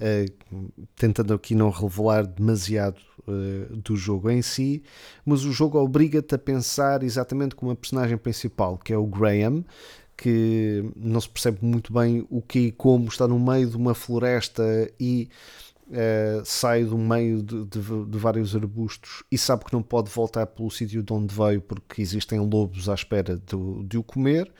uh, 0.01 0.73
tentando 0.97 1.35
aqui 1.35 1.55
não 1.55 1.71
revelar 1.71 2.27
demasiado 2.27 2.99
uh, 3.29 3.77
do 3.77 3.97
jogo 3.97 4.29
em 4.29 4.43
si. 4.43 4.83
Mas 5.25 5.45
o 5.45 5.53
jogo 5.53 5.79
obriga-te 5.79 6.35
a 6.35 6.39
pensar 6.39 7.05
exatamente 7.05 7.55
como 7.55 7.71
a 7.71 7.77
personagem 7.77 8.19
principal 8.19 8.77
que 8.77 8.93
é 8.93 8.99
o 8.99 9.07
Graham 9.07 9.65
que 10.17 10.85
não 10.97 11.21
se 11.21 11.29
percebe 11.29 11.59
muito 11.63 11.93
bem 11.93 12.27
o 12.29 12.43
que 12.43 12.59
e 12.59 12.73
como 12.73 13.07
está 13.07 13.29
no 13.29 13.39
meio 13.39 13.69
de 13.69 13.77
uma 13.77 13.95
floresta 13.95 14.65
e 14.99 15.29
Uh, 15.87 16.43
sai 16.47 16.83
do 16.83 16.97
meio 16.97 17.43
de, 17.43 17.63
de, 17.67 17.81
de, 18.07 18.19
vários 18.19 18.57
arbustos 18.57 19.23
e 19.31 19.37
sabe 19.37 19.67
que 19.67 19.73
não 19.75 19.83
pode 19.83 20.11
voltar 20.11 20.47
pelo 20.47 20.71
sítio 20.71 21.03
de 21.03 21.13
onde 21.13 21.35
veio 21.35 21.61
porque 21.61 22.01
existem 22.01 22.41
lobos 22.41 22.89
à 22.89 22.95
espera 22.95 23.37
de, 23.37 23.85
de 23.87 23.99
o 23.99 24.03
comer, 24.03 24.51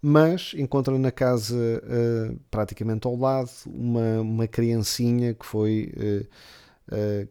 mas 0.00 0.52
encontra 0.56 0.96
na 0.96 1.10
casa 1.10 1.56
uh, 1.56 2.38
praticamente 2.48 3.08
ao 3.08 3.16
lado 3.16 3.50
uma, 3.66 4.20
uma 4.20 4.46
criancinha 4.46 5.34
que 5.34 5.44
foi 5.44 5.92
uh, 5.96 7.28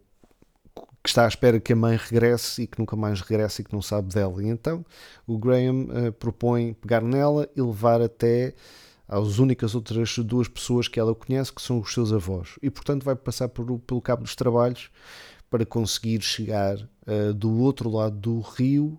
que 1.01 1.09
está 1.09 1.23
à 1.23 1.27
espera 1.29 1.57
que 1.57 1.71
a 1.71 1.75
mãe 1.75 1.97
regresse 1.97 2.63
e 2.63 2.67
que 2.67 2.79
nunca 2.79 2.97
mais 2.97 3.21
regresse 3.21 3.61
e 3.61 3.65
que 3.65 3.71
não 3.71 3.81
sabe 3.81 4.13
dela. 4.13 4.43
E 4.43 4.47
então 4.47 4.85
o 5.25 5.37
Graham 5.37 5.87
propõe 6.19 6.73
pegar 6.73 7.01
nela 7.01 7.49
e 7.55 7.61
levar 7.61 8.01
até 8.01 8.53
às 9.11 9.39
únicas 9.39 9.75
outras 9.75 10.17
duas 10.19 10.47
pessoas 10.47 10.87
que 10.87 10.97
ela 10.97 11.13
conhece, 11.13 11.51
que 11.51 11.61
são 11.61 11.81
os 11.81 11.93
seus 11.93 12.13
avós. 12.13 12.57
E, 12.61 12.69
portanto, 12.69 13.03
vai 13.03 13.13
passar 13.13 13.49
por, 13.49 13.77
pelo 13.79 14.01
cabo 14.01 14.23
dos 14.23 14.35
trabalhos 14.37 14.89
para 15.49 15.65
conseguir 15.65 16.21
chegar 16.21 16.77
uh, 16.77 17.33
do 17.33 17.59
outro 17.59 17.89
lado 17.89 18.15
do 18.15 18.39
rio 18.39 18.97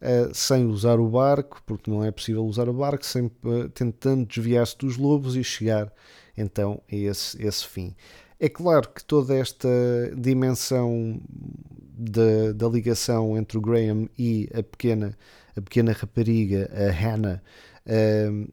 uh, 0.00 0.34
sem 0.34 0.66
usar 0.66 0.98
o 0.98 1.08
barco, 1.08 1.62
porque 1.64 1.88
não 1.88 2.02
é 2.02 2.10
possível 2.10 2.44
usar 2.44 2.68
o 2.68 2.72
barco, 2.72 3.06
sempre 3.06 3.48
uh, 3.48 3.68
tentando 3.68 4.26
desviar-se 4.26 4.76
dos 4.76 4.96
lobos 4.96 5.36
e 5.36 5.44
chegar 5.44 5.92
então 6.36 6.82
a 6.90 6.96
esse, 6.96 7.40
esse 7.40 7.64
fim. 7.64 7.94
É 8.40 8.48
claro 8.48 8.88
que 8.88 9.04
toda 9.04 9.32
esta 9.36 9.68
dimensão 10.16 11.20
da, 11.30 12.52
da 12.52 12.68
ligação 12.68 13.38
entre 13.38 13.56
o 13.56 13.60
Graham 13.60 14.08
e 14.18 14.48
a 14.52 14.60
pequena, 14.60 15.16
a 15.56 15.60
pequena 15.60 15.92
rapariga, 15.92 16.68
a 16.74 16.90
Hannah, 16.90 17.40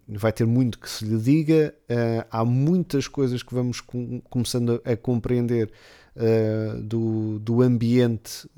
vai 0.08 0.34
ter 0.34 0.46
muito 0.46 0.80
que 0.80 0.90
se 0.90 1.06
lhe 1.06 1.18
diga. 1.18 1.74
Uh, 1.90 2.26
há 2.32 2.44
muitas 2.44 3.08
coisas 3.08 3.44
que 3.44 3.54
vamos 3.54 3.82
com, 3.82 4.22
começando 4.22 4.82
a, 4.84 4.96
compreender 4.96 5.72
uh, 6.16 6.82
do, 6.82 7.40
do 7.40 7.62
ambiente 7.62 8.50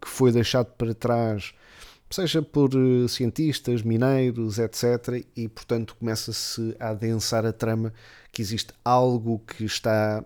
que 0.00 0.08
foi 0.08 0.32
deixado 0.32 0.72
para 0.76 0.94
trás, 0.94 1.52
seja 2.10 2.42
por 2.42 2.70
cientistas, 3.08 3.82
mineiros, 3.82 4.58
etc. 4.58 5.24
E 5.36 5.48
portanto 5.48 5.96
começa-se 5.98 6.74
a 6.78 6.90
adensar 6.90 7.44
a 7.46 7.52
trama 7.52 7.92
que 8.32 8.42
existe 8.42 8.72
algo 8.84 9.38
que 9.40 9.64
está, 9.64 10.24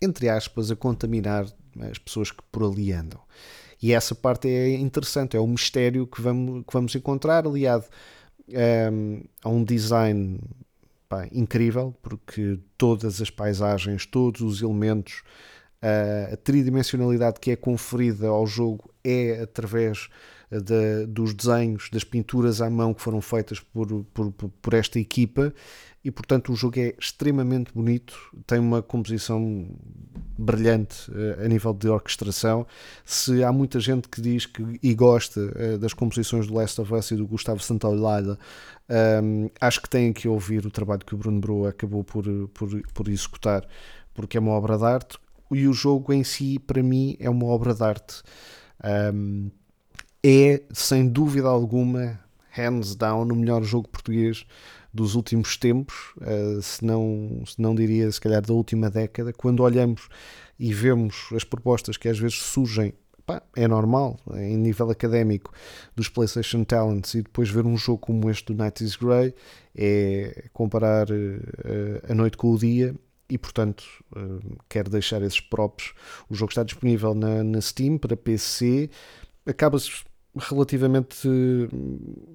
entre 0.00 0.28
aspas, 0.28 0.70
a 0.70 0.76
contaminar 0.76 1.46
as 1.90 1.98
pessoas 1.98 2.30
que 2.30 2.42
por 2.50 2.64
ali 2.64 2.92
andam. 2.92 3.20
E 3.82 3.92
essa 3.92 4.14
parte 4.14 4.48
é 4.48 4.76
interessante, 4.76 5.36
é 5.36 5.40
o 5.40 5.46
mistério 5.46 6.06
que 6.06 6.20
vamos, 6.20 6.64
que 6.66 6.72
vamos 6.72 6.94
encontrar, 6.94 7.46
aliado 7.46 7.84
um, 8.48 9.22
a 9.42 9.48
um 9.48 9.64
design 9.64 10.38
pá, 11.08 11.26
incrível, 11.32 11.94
porque 12.02 12.58
todas 12.76 13.20
as 13.20 13.30
paisagens, 13.30 14.06
todos 14.06 14.40
os 14.40 14.62
elementos, 14.62 15.22
uh, 15.82 16.34
a 16.34 16.36
tridimensionalidade 16.36 17.40
que 17.40 17.50
é 17.50 17.56
conferida 17.56 18.28
ao 18.28 18.46
jogo 18.46 18.90
é 19.04 19.40
através 19.42 20.08
eh, 20.50 20.60
da- 20.60 21.06
dos 21.08 21.34
desenhos, 21.34 21.88
das 21.90 22.04
pinturas 22.04 22.60
à 22.60 22.70
mão 22.70 22.94
que 22.94 23.02
foram 23.02 23.20
feitas 23.20 23.58
por, 23.60 24.04
por- 24.14 24.32
por 24.32 24.74
esta 24.74 24.98
equipa 24.98 25.52
e 26.06 26.10
portanto 26.12 26.52
o 26.52 26.54
jogo 26.54 26.78
é 26.78 26.94
extremamente 27.00 27.72
bonito, 27.74 28.16
tem 28.46 28.60
uma 28.60 28.80
composição 28.80 29.66
brilhante 30.38 31.10
eh, 31.12 31.44
a 31.44 31.48
nível 31.48 31.74
de 31.74 31.88
orquestração. 31.88 32.64
Se 33.04 33.42
há 33.42 33.50
muita 33.50 33.80
gente 33.80 34.08
que 34.08 34.20
diz 34.20 34.46
que 34.46 34.78
e 34.80 34.94
gosta 34.94 35.52
eh, 35.56 35.76
das 35.76 35.92
composições 35.92 36.46
do 36.46 36.54
Last 36.54 36.80
of 36.80 36.94
Us 36.94 37.10
e 37.10 37.16
do 37.16 37.26
Gustavo 37.26 37.60
Santaolalla, 37.60 38.38
um, 39.20 39.50
acho 39.60 39.82
que 39.82 39.90
têm 39.90 40.12
que 40.12 40.28
ouvir 40.28 40.64
o 40.64 40.70
trabalho 40.70 41.04
que 41.04 41.12
o 41.12 41.18
Bruno 41.18 41.40
Bro 41.40 41.66
acabou 41.66 42.04
por, 42.04 42.24
por, 42.54 42.68
por 42.94 43.08
executar, 43.08 43.66
porque 44.14 44.36
é 44.36 44.40
uma 44.40 44.52
obra 44.52 44.78
de 44.78 44.84
arte 44.84 45.18
e 45.50 45.66
o 45.66 45.72
jogo 45.72 46.12
em 46.12 46.22
si, 46.22 46.60
para 46.60 46.84
mim, 46.84 47.16
é 47.18 47.28
uma 47.28 47.46
obra 47.46 47.74
de 47.74 47.82
arte. 47.82 48.22
Um, 49.12 49.50
é, 50.22 50.62
sem 50.72 51.08
dúvida 51.08 51.48
alguma, 51.48 52.20
hands 52.50 52.94
down, 52.94 53.24
o 53.24 53.34
melhor 53.34 53.64
jogo 53.64 53.88
português 53.88 54.46
dos 54.96 55.14
últimos 55.14 55.56
tempos, 55.56 55.94
uh, 56.16 56.60
se, 56.60 56.84
não, 56.84 57.42
se 57.46 57.60
não 57.60 57.74
diria, 57.74 58.10
se 58.10 58.20
calhar, 58.20 58.42
da 58.42 58.52
última 58.52 58.90
década. 58.90 59.32
Quando 59.32 59.62
olhamos 59.62 60.08
e 60.58 60.72
vemos 60.72 61.28
as 61.34 61.44
propostas 61.44 61.96
que 61.96 62.08
às 62.08 62.18
vezes 62.18 62.38
surgem, 62.38 62.94
é 63.56 63.66
normal, 63.66 64.18
em 64.34 64.56
nível 64.56 64.88
académico, 64.90 65.52
dos 65.94 66.08
PlayStation 66.08 66.64
Talents, 66.64 67.14
e 67.14 67.22
depois 67.22 67.50
ver 67.50 67.66
um 67.66 67.76
jogo 67.76 67.98
como 67.98 68.30
este 68.30 68.52
do 68.52 68.54
Night 68.56 68.82
is 68.82 68.96
Grey, 68.96 69.34
é 69.74 70.44
comparar 70.52 71.08
uh, 71.10 72.10
a 72.10 72.14
noite 72.14 72.36
com 72.36 72.52
o 72.52 72.58
dia. 72.58 72.94
E 73.28 73.36
portanto, 73.36 73.82
quero 74.68 74.88
deixar 74.88 75.20
esses 75.20 75.40
props. 75.40 75.92
O 76.30 76.34
jogo 76.36 76.52
está 76.52 76.62
disponível 76.62 77.12
na, 77.12 77.42
na 77.42 77.60
Steam 77.60 77.98
para 77.98 78.16
PC. 78.16 78.88
Acaba-se 79.44 80.04
relativamente, 80.38 81.26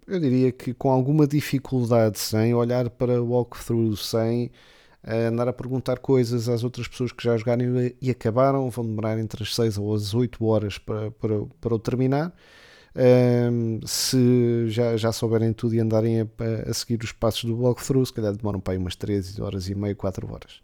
eu 0.07 0.19
diria 0.19 0.51
que 0.51 0.73
com 0.73 0.89
alguma 0.89 1.27
dificuldade, 1.27 2.19
sem 2.19 2.53
olhar 2.53 2.89
para 2.89 3.21
o 3.21 3.29
walkthrough, 3.31 3.95
sem 3.95 4.51
uh, 5.05 5.27
andar 5.27 5.47
a 5.47 5.53
perguntar 5.53 5.99
coisas 5.99 6.49
às 6.49 6.63
outras 6.63 6.87
pessoas 6.87 7.11
que 7.11 7.23
já 7.23 7.37
jogaram 7.37 7.63
e 8.01 8.09
acabaram, 8.09 8.69
vão 8.69 8.85
demorar 8.85 9.19
entre 9.19 9.43
as 9.43 9.55
6 9.55 9.77
ou 9.77 9.93
as 9.93 10.13
8 10.13 10.43
horas 10.43 10.77
para, 10.77 11.11
para, 11.11 11.45
para 11.59 11.75
o 11.75 11.79
terminar. 11.79 12.33
Um, 12.93 13.79
se 13.85 14.67
já, 14.67 14.97
já 14.97 15.13
souberem 15.13 15.53
tudo 15.53 15.75
e 15.75 15.79
andarem 15.79 16.21
a, 16.21 16.27
a, 16.69 16.73
seguir 16.73 17.01
os 17.03 17.13
passos 17.13 17.45
do 17.45 17.57
walkthrough, 17.61 18.05
se 18.05 18.13
calhar 18.13 18.35
demoram 18.35 18.59
para 18.59 18.73
aí 18.73 18.77
umas 18.77 18.95
13 18.95 19.41
horas 19.41 19.69
e 19.69 19.75
meia, 19.75 19.95
4 19.95 20.29
horas. 20.29 20.59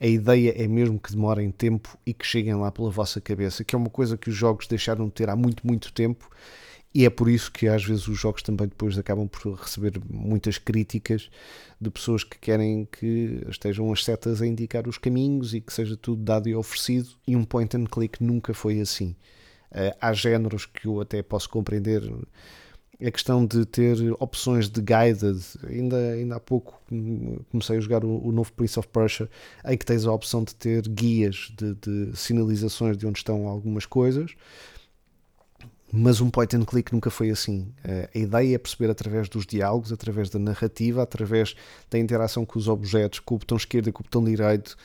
A 0.00 0.06
ideia 0.06 0.54
é 0.56 0.68
mesmo 0.68 0.98
que 0.98 1.10
demorem 1.10 1.50
tempo 1.50 1.98
e 2.06 2.14
que 2.14 2.24
cheguem 2.24 2.54
lá 2.54 2.70
pela 2.70 2.88
vossa 2.88 3.20
cabeça, 3.20 3.64
que 3.64 3.74
é 3.74 3.78
uma 3.78 3.90
coisa 3.90 4.16
que 4.16 4.30
os 4.30 4.36
jogos 4.36 4.66
deixaram 4.68 5.06
de 5.06 5.12
ter 5.12 5.28
há 5.28 5.34
muito, 5.34 5.66
muito 5.66 5.92
tempo 5.92 6.30
e 6.94 7.04
é 7.04 7.10
por 7.10 7.28
isso 7.28 7.52
que 7.52 7.68
às 7.68 7.84
vezes 7.84 8.08
os 8.08 8.18
jogos 8.18 8.42
também 8.42 8.66
depois 8.66 8.96
acabam 8.98 9.28
por 9.28 9.54
receber 9.54 10.00
muitas 10.08 10.56
críticas 10.56 11.30
de 11.80 11.90
pessoas 11.90 12.24
que 12.24 12.38
querem 12.38 12.88
que 12.90 13.44
estejam 13.48 13.92
as 13.92 14.04
setas 14.04 14.40
a 14.40 14.46
indicar 14.46 14.88
os 14.88 14.96
caminhos 14.96 15.54
e 15.54 15.60
que 15.60 15.72
seja 15.72 15.96
tudo 15.96 16.22
dado 16.22 16.48
e 16.48 16.54
oferecido, 16.54 17.10
e 17.26 17.36
um 17.36 17.44
point 17.44 17.76
and 17.76 17.84
click 17.84 18.22
nunca 18.22 18.54
foi 18.54 18.80
assim. 18.80 19.14
Uh, 19.70 19.94
há 20.00 20.12
géneros 20.14 20.64
que 20.64 20.86
eu 20.86 21.00
até 21.00 21.22
posso 21.22 21.48
compreender 21.50 22.02
a 23.00 23.10
questão 23.10 23.46
de 23.46 23.66
ter 23.66 23.96
opções 24.18 24.68
de 24.68 24.80
guided. 24.80 25.40
Ainda, 25.68 25.96
ainda 26.12 26.36
há 26.36 26.40
pouco 26.40 26.80
comecei 27.50 27.76
a 27.76 27.80
jogar 27.80 28.02
o, 28.02 28.26
o 28.26 28.32
novo 28.32 28.50
Prince 28.54 28.78
of 28.78 28.88
Persia, 28.88 29.28
em 29.66 29.76
que 29.76 29.84
tens 29.84 30.06
a 30.06 30.12
opção 30.12 30.42
de 30.42 30.54
ter 30.54 30.88
guias 30.88 31.52
de, 31.56 31.74
de 31.74 32.16
sinalizações 32.16 32.96
de 32.96 33.06
onde 33.06 33.18
estão 33.18 33.46
algumas 33.46 33.84
coisas 33.84 34.34
mas 35.90 36.20
um 36.20 36.30
point 36.30 36.54
and 36.54 36.64
click 36.64 36.92
nunca 36.92 37.10
foi 37.10 37.30
assim. 37.30 37.72
Uh, 37.84 38.08
a 38.14 38.18
ideia 38.18 38.54
é 38.54 38.58
perceber 38.58 38.90
através 38.90 39.28
dos 39.28 39.46
diálogos, 39.46 39.92
através 39.92 40.28
da 40.28 40.38
narrativa, 40.38 41.02
através 41.02 41.54
da 41.90 41.98
interação 41.98 42.44
com 42.44 42.58
os 42.58 42.68
objetos, 42.68 43.20
com 43.20 43.36
o 43.36 43.38
botão 43.38 43.56
esquerdo 43.56 43.88
e 43.88 43.92
com 43.92 44.00
o 44.00 44.04
botão 44.04 44.24
direito, 44.24 44.76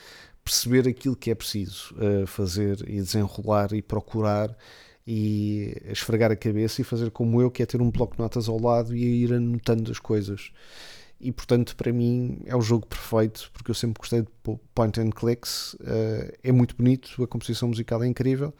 perceber 0.42 0.88
aquilo 0.88 1.16
que 1.16 1.30
é 1.30 1.34
preciso 1.34 1.94
uh, 1.94 2.26
fazer 2.26 2.88
e 2.88 2.96
desenrolar 2.96 3.72
e 3.72 3.82
procurar 3.82 4.56
e 5.06 5.76
esfregar 5.86 6.30
a 6.32 6.36
cabeça 6.36 6.80
e 6.80 6.84
fazer 6.84 7.10
como 7.10 7.40
eu, 7.40 7.50
que 7.50 7.62
é 7.62 7.66
ter 7.66 7.80
um 7.80 7.90
bloco 7.90 8.16
de 8.16 8.22
notas 8.22 8.48
ao 8.48 8.60
lado 8.60 8.96
e 8.96 9.24
ir 9.24 9.32
anotando 9.32 9.90
as 9.90 9.98
coisas. 9.98 10.50
E 11.24 11.32
portanto, 11.32 11.74
para 11.74 11.90
mim, 11.90 12.38
é 12.44 12.54
o 12.54 12.60
jogo 12.60 12.86
perfeito, 12.86 13.50
porque 13.54 13.70
eu 13.70 13.74
sempre 13.74 13.98
gostei 13.98 14.20
de 14.20 14.28
point 14.74 15.00
and 15.00 15.10
clicks. 15.10 15.72
Uh, 15.80 16.30
é 16.42 16.52
muito 16.52 16.76
bonito, 16.76 17.24
a 17.24 17.26
composição 17.26 17.68
musical 17.68 18.02
é 18.04 18.06
incrível 18.06 18.54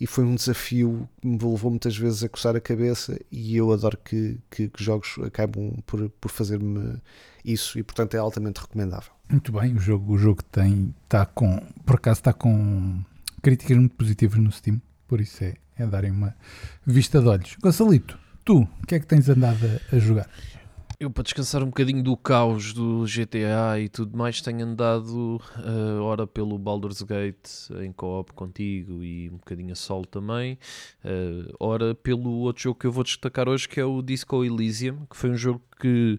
e 0.00 0.06
foi 0.06 0.24
um 0.24 0.34
desafio 0.34 1.08
que 1.20 1.26
me 1.28 1.38
levou 1.38 1.70
muitas 1.70 1.96
vezes 1.96 2.22
a 2.24 2.28
coçar 2.28 2.56
a 2.56 2.60
cabeça. 2.60 3.18
E 3.30 3.56
eu 3.56 3.72
adoro 3.72 3.96
que, 3.98 4.38
que, 4.50 4.68
que 4.68 4.82
jogos 4.82 5.16
acabam 5.24 5.76
por, 5.86 6.08
por 6.10 6.30
fazer-me 6.30 7.00
isso, 7.44 7.78
e 7.78 7.82
portanto, 7.82 8.14
é 8.14 8.18
altamente 8.18 8.60
recomendável. 8.60 9.12
Muito 9.28 9.52
bem, 9.52 9.74
o 9.74 9.78
jogo, 9.78 10.14
o 10.14 10.18
jogo 10.18 10.42
tem, 10.42 10.94
está 11.04 11.24
com, 11.26 11.58
por 11.84 11.96
acaso, 11.96 12.20
está 12.20 12.32
com 12.32 13.00
críticas 13.42 13.76
muito 13.76 13.94
positivas 13.94 14.38
no 14.38 14.50
Steam, 14.50 14.80
por 15.06 15.20
isso 15.20 15.44
é, 15.44 15.54
é 15.76 15.86
darem 15.86 16.10
uma 16.10 16.34
vista 16.84 17.20
de 17.20 17.28
olhos. 17.28 17.56
Gonçalito, 17.60 18.18
tu, 18.44 18.62
o 18.62 18.86
que 18.86 18.94
é 18.94 19.00
que 19.00 19.06
tens 19.06 19.28
andado 19.28 19.58
a 19.92 19.98
jogar? 19.98 20.28
Eu, 21.00 21.12
para 21.12 21.22
descansar 21.22 21.62
um 21.62 21.66
bocadinho 21.66 22.02
do 22.02 22.16
caos 22.16 22.72
do 22.72 23.04
GTA 23.04 23.78
e 23.78 23.88
tudo 23.88 24.18
mais, 24.18 24.40
tenho 24.40 24.66
andado 24.66 25.40
uh, 25.56 26.02
ora 26.02 26.26
pelo 26.26 26.58
Baldur's 26.58 27.00
Gate 27.02 27.70
em 27.84 27.92
co-op 27.92 28.32
contigo 28.32 29.04
e 29.04 29.30
um 29.30 29.36
bocadinho 29.36 29.70
a 29.70 29.76
solo 29.76 30.04
também, 30.04 30.58
uh, 31.04 31.54
ora 31.60 31.94
pelo 31.94 32.30
outro 32.38 32.64
jogo 32.64 32.80
que 32.80 32.86
eu 32.88 32.90
vou 32.90 33.04
destacar 33.04 33.48
hoje, 33.48 33.68
que 33.68 33.78
é 33.78 33.84
o 33.84 34.02
Disco 34.02 34.44
Elysium, 34.44 35.06
que 35.08 35.16
foi 35.16 35.30
um 35.30 35.36
jogo 35.36 35.62
que 35.78 36.18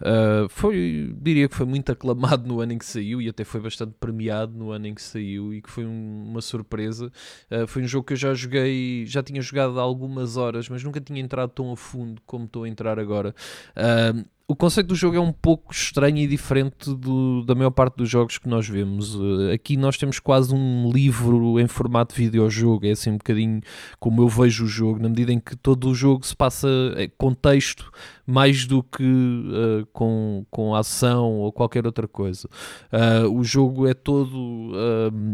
uh, 0.00 0.48
foi, 0.48 1.14
diria 1.20 1.48
que 1.48 1.54
foi 1.54 1.66
muito 1.66 1.90
aclamado 1.92 2.46
no 2.46 2.60
ano 2.60 2.72
em 2.72 2.78
que 2.78 2.84
saiu 2.84 3.20
e 3.20 3.28
até 3.28 3.44
foi 3.44 3.60
bastante 3.60 3.94
premiado 3.98 4.56
no 4.56 4.70
ano 4.70 4.86
em 4.86 4.94
que 4.94 5.02
saiu 5.02 5.54
e 5.54 5.62
que 5.62 5.70
foi 5.70 5.84
um, 5.86 6.24
uma 6.28 6.40
surpresa. 6.40 7.12
Uh, 7.50 7.66
foi 7.66 7.82
um 7.82 7.86
jogo 7.88 8.06
que 8.06 8.12
eu 8.12 8.16
já 8.16 8.34
joguei, 8.34 9.04
já 9.06 9.22
tinha 9.22 9.40
jogado 9.40 9.78
há 9.78 9.82
algumas 9.82 10.36
horas, 10.36 10.68
mas 10.68 10.82
nunca 10.82 11.00
tinha 11.00 11.20
entrado 11.20 11.50
tão 11.50 11.72
a 11.72 11.76
fundo 11.76 12.20
como 12.26 12.44
estou 12.44 12.64
a 12.64 12.68
entrar 12.68 12.98
agora. 12.98 13.34
Uh, 13.76 14.26
o 14.48 14.54
conceito 14.54 14.86
do 14.86 14.94
jogo 14.94 15.16
é 15.16 15.20
um 15.20 15.32
pouco 15.32 15.72
estranho 15.72 16.18
e 16.18 16.26
diferente 16.26 16.94
do, 16.94 17.42
da 17.44 17.52
maior 17.52 17.70
parte 17.70 17.96
dos 17.96 18.08
jogos 18.08 18.38
que 18.38 18.48
nós 18.48 18.68
vemos. 18.68 19.16
Uh, 19.16 19.50
aqui 19.52 19.76
nós 19.76 19.96
temos 19.96 20.20
quase 20.20 20.54
um 20.54 20.88
livro 20.92 21.58
em 21.58 21.66
formato 21.66 22.14
de 22.14 22.22
videojogo, 22.22 22.86
é 22.86 22.92
assim 22.92 23.10
um 23.10 23.16
bocadinho 23.16 23.60
como 23.98 24.22
eu 24.22 24.28
vejo 24.28 24.64
o 24.64 24.68
jogo, 24.68 25.00
na 25.00 25.08
medida 25.08 25.32
em 25.32 25.40
que 25.40 25.56
todo 25.56 25.88
o 25.88 25.94
jogo 25.96 26.24
se 26.24 26.36
passa 26.36 26.68
é, 26.94 27.08
contexto 27.08 27.90
mais 28.24 28.66
do 28.66 28.84
que 28.84 29.02
uh, 29.02 29.86
com, 29.92 30.46
com 30.48 30.76
ação 30.76 31.32
ou 31.34 31.50
qualquer 31.50 31.84
outra 31.84 32.06
coisa. 32.06 32.48
Uh, 32.92 33.28
o 33.28 33.42
jogo 33.42 33.86
é 33.88 33.94
todo 33.94 34.72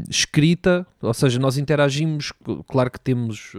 escrita, 0.09 0.87
ou 1.01 1.13
seja, 1.13 1.39
nós 1.39 1.59
interagimos, 1.59 2.33
claro 2.67 2.91
que 2.91 3.01
temos 3.01 3.53